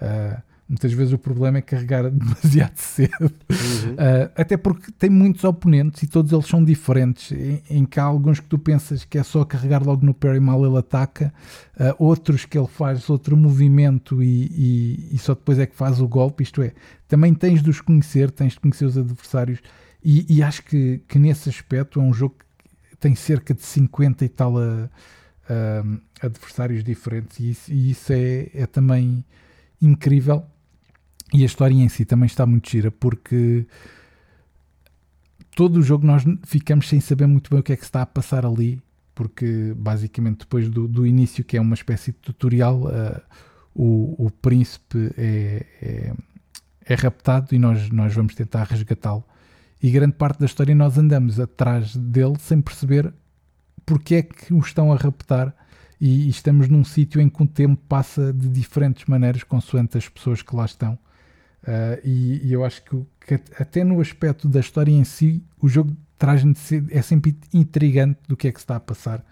Ah, 0.00 0.42
muitas 0.68 0.92
vezes 0.92 1.12
o 1.12 1.18
problema 1.18 1.58
é 1.58 1.62
carregar 1.62 2.08
demasiado 2.10 2.76
cedo. 2.76 3.26
Uh, 3.50 4.30
até 4.34 4.56
porque 4.56 4.90
tem 4.92 5.10
muitos 5.10 5.44
oponentes 5.44 6.02
e 6.02 6.06
todos 6.06 6.32
eles 6.32 6.46
são 6.46 6.64
diferentes. 6.64 7.32
Em, 7.32 7.62
em 7.70 7.84
que 7.84 8.00
há 8.00 8.04
alguns 8.04 8.40
que 8.40 8.46
tu 8.46 8.58
pensas 8.58 9.04
que 9.04 9.18
é 9.18 9.22
só 9.22 9.44
carregar 9.44 9.82
logo 9.84 10.04
no 10.04 10.14
parry 10.14 10.40
mal 10.40 10.64
ele 10.64 10.78
ataca, 10.78 11.32
uh, 11.78 11.94
outros 11.98 12.44
que 12.44 12.56
ele 12.58 12.68
faz 12.68 13.08
outro 13.10 13.36
movimento 13.36 14.22
e, 14.22 14.46
e- 14.46 15.08
e 15.12 15.18
só 15.18 15.34
depois 15.34 15.58
é 15.58 15.66
que 15.66 15.76
faz 15.76 16.00
o 16.00 16.08
golpe. 16.08 16.42
Isto 16.42 16.62
é, 16.62 16.72
também 17.08 17.34
tens 17.34 17.62
de 17.62 17.70
os 17.70 17.80
conhecer, 17.80 18.30
tens 18.30 18.52
de 18.54 18.60
conhecer 18.60 18.84
os 18.86 18.96
adversários. 18.96 19.60
E, 20.02 20.26
e 20.36 20.42
acho 20.42 20.62
que, 20.64 21.00
que 21.08 21.18
nesse 21.18 21.48
aspecto 21.48 21.98
é 22.00 22.02
um 22.02 22.12
jogo 22.12 22.36
que 22.90 22.96
tem 22.96 23.14
cerca 23.14 23.54
de 23.54 23.62
50 23.62 24.24
e 24.24 24.28
tal 24.28 24.54
um, 25.50 25.98
adversários 26.22 26.82
diferentes, 26.84 27.38
e 27.38 27.50
isso, 27.50 27.72
isso 27.72 28.12
é, 28.12 28.50
é 28.54 28.66
também 28.66 29.24
incrível. 29.80 30.44
E 31.34 31.42
a 31.42 31.46
história 31.46 31.74
em 31.74 31.88
si 31.88 32.04
também 32.04 32.26
está 32.26 32.46
muito 32.46 32.70
gira 32.70 32.92
porque 32.92 33.66
todo 35.56 35.78
o 35.78 35.82
jogo 35.82 36.06
nós 36.06 36.22
ficamos 36.44 36.88
sem 36.88 37.00
saber 37.00 37.26
muito 37.26 37.50
bem 37.50 37.58
o 37.58 37.62
que 37.62 37.72
é 37.72 37.76
que 37.76 37.82
está 37.82 38.02
a 38.02 38.06
passar 38.06 38.46
ali, 38.46 38.80
porque 39.16 39.74
basicamente 39.76 40.38
depois 40.38 40.68
do, 40.68 40.86
do 40.86 41.04
início, 41.04 41.42
que 41.42 41.56
é 41.56 41.60
uma 41.60 41.74
espécie 41.74 42.12
de 42.12 42.18
tutorial, 42.18 42.86
ah, 42.86 43.20
o, 43.74 44.26
o 44.26 44.30
príncipe 44.30 45.12
é, 45.18 45.66
é, 45.82 46.12
é 46.86 46.94
raptado 46.94 47.52
e 47.52 47.58
nós, 47.58 47.90
nós 47.90 48.14
vamos 48.14 48.36
tentar 48.36 48.62
resgatá-lo. 48.68 49.24
E 49.82 49.90
grande 49.90 50.14
parte 50.14 50.38
da 50.38 50.46
história 50.46 50.72
nós 50.72 50.96
andamos 50.96 51.40
atrás 51.40 51.96
dele 51.96 52.36
sem 52.38 52.60
perceber 52.60 53.12
porque 53.84 54.14
é 54.14 54.22
que 54.22 54.54
o 54.54 54.60
estão 54.60 54.92
a 54.92 54.96
raptar 54.96 55.52
e, 56.00 56.26
e 56.26 56.28
estamos 56.28 56.68
num 56.68 56.84
sítio 56.84 57.20
em 57.20 57.28
que 57.28 57.42
o 57.42 57.46
tempo 57.46 57.82
passa 57.88 58.32
de 58.32 58.48
diferentes 58.48 59.04
maneiras 59.06 59.42
consoante 59.42 59.98
as 59.98 60.08
pessoas 60.08 60.40
que 60.40 60.54
lá 60.54 60.64
estão. 60.64 60.96
Uh, 61.64 61.98
e, 62.04 62.46
e 62.48 62.52
eu 62.52 62.62
acho 62.64 62.82
que, 62.84 62.96
que 63.26 63.34
at- 63.34 63.52
até 63.60 63.82
no 63.82 64.00
aspecto 64.00 64.46
da 64.48 64.60
história 64.60 64.92
em 64.92 65.02
si, 65.04 65.42
o 65.60 65.66
jogo 65.68 65.96
traz-nos 66.18 66.58
se- 66.58 66.84
é 66.90 67.00
sempre 67.00 67.34
intrigante 67.54 68.20
do 68.28 68.36
que 68.36 68.48
é 68.48 68.52
que 68.52 68.58
se 68.58 68.64
está 68.64 68.76
a 68.76 68.80
passar. 68.80 69.24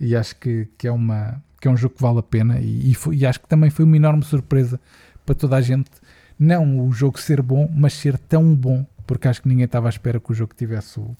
E 0.00 0.16
acho 0.16 0.34
que, 0.36 0.66
que, 0.78 0.88
é, 0.88 0.90
uma, 0.92 1.42
que 1.60 1.68
é 1.68 1.70
um 1.70 1.76
jogo 1.76 1.94
que 1.94 2.02
vale 2.02 2.18
a 2.20 2.22
pena. 2.22 2.58
E, 2.58 2.90
e 2.90 2.94
foi- 2.94 3.16
e 3.16 3.26
acho 3.26 3.38
que 3.40 3.46
também 3.48 3.68
foi 3.70 3.84
uma 3.84 3.96
enorme 3.96 4.22
surpresa 4.24 4.80
para 5.26 5.34
toda 5.34 5.56
a 5.56 5.60
gente. 5.60 5.90
Não 6.38 6.86
o 6.86 6.90
jogo 6.92 7.20
ser 7.20 7.42
bom, 7.42 7.70
mas 7.74 7.92
ser 7.92 8.16
tão 8.18 8.54
bom, 8.54 8.86
porque 9.06 9.28
acho 9.28 9.42
que 9.42 9.48
ninguém 9.48 9.66
estava 9.66 9.86
à 9.88 9.90
espera 9.90 10.18
que 10.18 10.32
o 10.32 10.34
jogo 10.34 10.54
tivesse 10.56 10.98
o- 10.98 11.14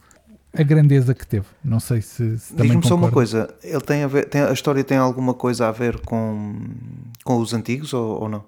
a 0.57 0.62
grandeza 0.62 1.14
que 1.14 1.27
teve. 1.27 1.46
Não 1.62 1.79
sei 1.79 2.00
se, 2.00 2.38
se 2.38 2.55
Diz-me 2.62 2.83
só 2.88 2.94
uma 2.94 3.09
coisa, 3.12 3.55
ele 3.62 3.81
tem 3.83 4.03
a, 4.03 4.07
ver, 4.07 4.29
tem- 4.29 4.40
a 4.42 4.53
história 4.53 4.83
tem 4.83 4.96
alguma 4.96 5.35
coisa 5.35 5.68
a 5.68 5.72
ver 5.72 6.00
com, 6.00 6.57
com 7.22 7.37
os 7.38 7.53
antigos 7.53 7.92
ou, 7.92 8.22
ou 8.22 8.29
não? 8.29 8.44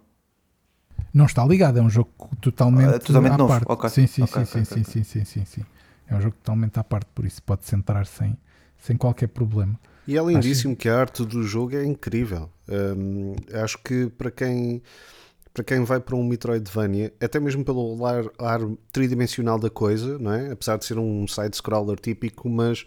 Não 1.16 1.24
está 1.24 1.42
ligado, 1.46 1.79
é 1.79 1.83
um 1.83 1.88
jogo 1.88 2.11
totalmente, 2.42 2.94
Ah, 2.94 2.98
totalmente 2.98 3.33
à 3.33 3.38
novo, 3.38 3.48
parte. 3.48 3.64
ok, 3.66 3.88
Sim, 3.88 4.07
sim, 4.07 4.22
ok, 4.24 4.44
sim, 4.44 4.61
ok, 4.61 4.64
sim, 4.66 4.85
sim, 4.85 5.02
sim, 5.02 5.24
sim, 5.24 5.44
sim. 5.46 5.64
É 6.07 6.14
um 6.14 6.20
jogo 6.20 6.37
totalmente 6.37 6.79
à 6.79 6.85
parte, 6.85 7.07
por 7.14 7.24
isso 7.24 7.42
pode-se 7.42 7.74
entrar 7.74 8.05
sem, 8.05 8.37
sem 8.76 8.98
qualquer 8.98 9.29
problema. 9.29 9.81
E 10.07 10.18
é 10.18 10.22
lindíssimo 10.22 10.76
que 10.76 10.90
a 10.90 11.00
arte 11.00 11.24
do 11.24 11.42
jogo 11.42 11.74
é 11.74 11.87
incrível. 11.87 12.50
Hum, 12.68 13.35
acho 13.55 13.79
que 13.79 14.11
para 14.11 14.31
quem, 14.31 14.83
para 15.55 15.64
quem 15.64 15.85
vai 15.85 16.00
para 16.00 16.16
um 16.16 16.22
Metroidvania, 16.22 17.14
até 17.18 17.40
mesmo 17.40 17.64
pelo 17.64 18.05
ar, 18.05 18.24
ar 18.38 18.61
tridimensional 18.92 19.59
da 19.59 19.70
coisa, 19.70 20.18
não 20.18 20.35
é? 20.35 20.52
apesar 20.52 20.76
de 20.76 20.85
ser 20.85 20.98
um 20.98 21.26
side-scroller 21.26 21.98
típico, 21.98 22.46
mas 22.46 22.85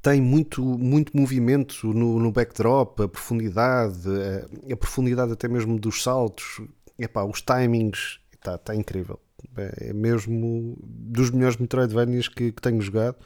tem 0.00 0.20
muito, 0.22 0.62
muito 0.62 1.16
movimento 1.16 1.84
no, 1.92 2.20
no 2.20 2.30
backdrop, 2.30 3.00
a 3.00 3.08
profundidade, 3.08 4.08
a, 4.08 4.72
a 4.72 4.76
profundidade 4.76 5.32
até 5.32 5.48
mesmo 5.48 5.80
dos 5.80 6.00
saltos, 6.00 6.60
epá, 7.04 7.24
os 7.24 7.42
timings, 7.42 8.20
está 8.34 8.58
tá 8.58 8.74
incrível. 8.74 9.18
É 9.56 9.88
é 9.90 9.92
mesmo 9.92 10.76
dos 10.82 11.30
melhores 11.30 11.56
Metroidvanias 11.56 12.28
que, 12.28 12.52
que 12.52 12.62
tenho 12.62 12.80
jogado 12.80 13.16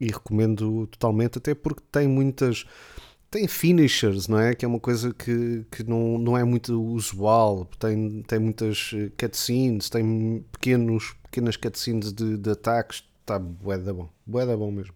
e 0.00 0.06
recomendo 0.06 0.86
totalmente, 0.88 1.38
até 1.38 1.54
porque 1.54 1.82
tem 1.90 2.08
muitas. 2.08 2.64
Tem 3.30 3.48
finishers, 3.48 4.28
não 4.28 4.38
é? 4.38 4.54
Que 4.54 4.64
é 4.64 4.68
uma 4.68 4.78
coisa 4.80 5.12
que, 5.12 5.64
que 5.70 5.82
não, 5.82 6.16
não 6.18 6.38
é 6.38 6.44
muito 6.44 6.80
usual. 6.80 7.68
Tem, 7.78 8.22
tem 8.22 8.38
muitas 8.38 8.92
eh, 8.94 9.10
cutscenes, 9.18 9.90
tem 9.90 10.44
pequenos, 10.52 11.14
pequenas 11.24 11.56
cutscenes 11.56 12.12
de, 12.12 12.38
de 12.38 12.50
ataques. 12.50 13.04
Está 13.20 13.38
bué 13.38 13.78
da 13.78 13.92
bom. 13.92 14.08
Bué 14.24 14.46
da 14.46 14.56
bom 14.56 14.70
mesmo. 14.70 14.94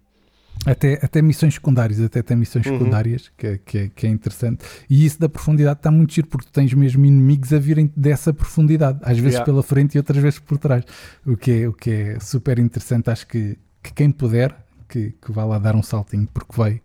Até, 0.66 0.98
até 1.02 1.22
missões 1.22 1.54
secundárias, 1.54 2.00
até 2.00 2.22
tem 2.22 2.36
missões 2.36 2.66
Uhum. 2.66 2.78
secundárias, 2.78 3.30
que, 3.36 3.46
é- 3.46 3.58
que, 3.64 3.78
é- 3.78 3.88
que 3.88 4.06
é 4.06 4.10
interessante. 4.10 4.62
E 4.90 5.06
isso 5.06 5.18
da 5.18 5.28
profundidade 5.28 5.78
está 5.78 5.90
muito 5.90 6.12
giro, 6.12 6.26
porque 6.28 6.46
tu 6.48 6.52
tens 6.52 6.72
mesmo 6.74 7.04
inimigos 7.04 7.52
a 7.52 7.58
virem 7.58 7.90
dessa 7.96 8.32
profundidade, 8.32 8.98
às 9.02 9.16
vezes 9.18 9.34
Yeah. 9.34 9.44
pela 9.46 9.62
frente 9.62 9.94
e 9.94 9.98
outras 9.98 10.22
vezes 10.22 10.38
por 10.38 10.58
trás. 10.58 10.84
O 11.26 11.34
que 11.36 11.50
é, 11.62 11.68
o 11.68 11.72
que 11.72 11.90
é 11.90 12.20
super 12.20 12.58
interessante. 12.58 13.08
Acho 13.10 13.26
que, 13.26 13.58
que 13.82 13.92
quem 13.94 14.10
puder, 14.10 14.54
que, 14.86 15.14
que 15.24 15.32
vá 15.32 15.44
lá 15.44 15.58
dar 15.58 15.74
um 15.74 15.82
saltinho, 15.82 16.28
porque 16.32 16.52
vai, 16.54 16.82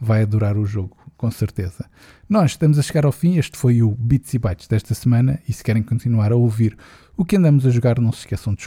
vai 0.00 0.22
adorar 0.22 0.56
o 0.56 0.64
jogo. 0.64 0.96
Com 1.18 1.30
certeza. 1.30 1.84
Nós 2.28 2.52
estamos 2.52 2.78
a 2.78 2.82
chegar 2.82 3.04
ao 3.04 3.12
fim, 3.12 3.36
este 3.36 3.58
foi 3.58 3.82
o 3.82 3.90
Bits 3.90 4.32
e 4.32 4.38
Bytes 4.38 4.68
desta 4.68 4.94
semana 4.94 5.38
e 5.46 5.52
se 5.52 5.62
querem 5.62 5.82
continuar 5.82 6.32
a 6.32 6.36
ouvir 6.36 6.78
o 7.16 7.24
que 7.24 7.36
andamos 7.36 7.66
a 7.66 7.70
jogar, 7.70 8.00
não 8.00 8.12
se 8.12 8.20
esqueçam 8.20 8.54
de 8.54 8.62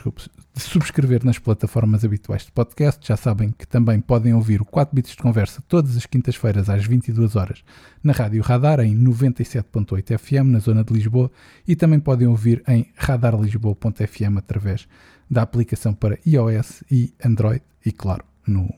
de 0.54 0.62
subscrever 0.62 1.24
nas 1.24 1.40
plataformas 1.40 2.04
habituais 2.04 2.44
de 2.44 2.52
podcast. 2.52 3.08
Já 3.08 3.16
sabem 3.16 3.52
que 3.58 3.66
também 3.66 4.02
podem 4.02 4.34
ouvir 4.34 4.62
o 4.62 4.66
4 4.66 4.94
Bits 4.94 5.12
de 5.12 5.18
Conversa 5.18 5.64
todas 5.68 5.96
as 5.96 6.06
quintas-feiras 6.06 6.70
às 6.70 6.86
22 6.86 7.38
horas 7.38 7.64
na 8.04 8.12
Rádio 8.12 8.44
Radar 8.44 8.82
em 8.82 8.94
97.8 8.94 10.18
FM 10.18 10.52
na 10.52 10.60
zona 10.60 10.84
de 10.84 10.94
Lisboa 10.94 11.32
e 11.66 11.76
também 11.76 12.00
podem 12.00 12.28
ouvir 12.28 12.62
em 12.68 12.88
radarlisboa.fm 12.98 14.38
através 14.38 14.88
da 15.30 15.42
aplicação 15.42 15.94
para 15.94 16.20
iOS 16.26 16.84
e 16.92 17.14
Android 17.24 17.64
e 17.86 17.92
claro, 17.94 18.26
no 18.46 18.70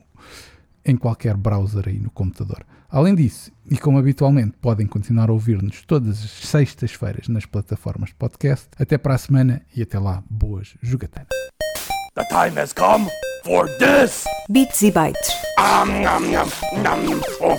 em 0.84 0.96
qualquer 0.96 1.36
browser 1.36 1.88
aí 1.88 1.98
no 1.98 2.10
computador. 2.10 2.64
Além 2.90 3.14
disso, 3.14 3.50
e 3.70 3.76
como 3.76 3.98
habitualmente, 3.98 4.56
podem 4.60 4.86
continuar 4.86 5.30
a 5.30 5.32
ouvir-nos 5.32 5.82
todas 5.82 6.22
as 6.22 6.30
sextas-feiras 6.48 7.28
nas 7.28 7.46
plataformas 7.46 8.10
de 8.10 8.14
podcast. 8.14 8.68
Até 8.78 8.96
para 8.96 9.14
a 9.14 9.18
semana 9.18 9.62
e 9.74 9.82
até 9.82 9.98
lá, 9.98 10.22
boas 10.30 10.74
jogatanas. 10.80 11.28
The 12.14 12.24
time 12.26 12.60
has 12.60 12.72
come 12.72 13.08
for 13.44 13.68
this. 13.78 14.24
Bits 14.48 14.82
e 14.82 14.92
bytes. 14.92 15.30
Oh. 17.40 17.56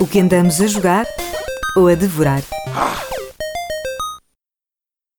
O 0.00 0.06
que 0.06 0.20
andamos 0.20 0.60
a 0.60 0.66
jogar 0.66 1.06
ou 1.76 1.86
a 1.86 1.94
devorar. 1.94 2.42
Ah, 2.74 3.00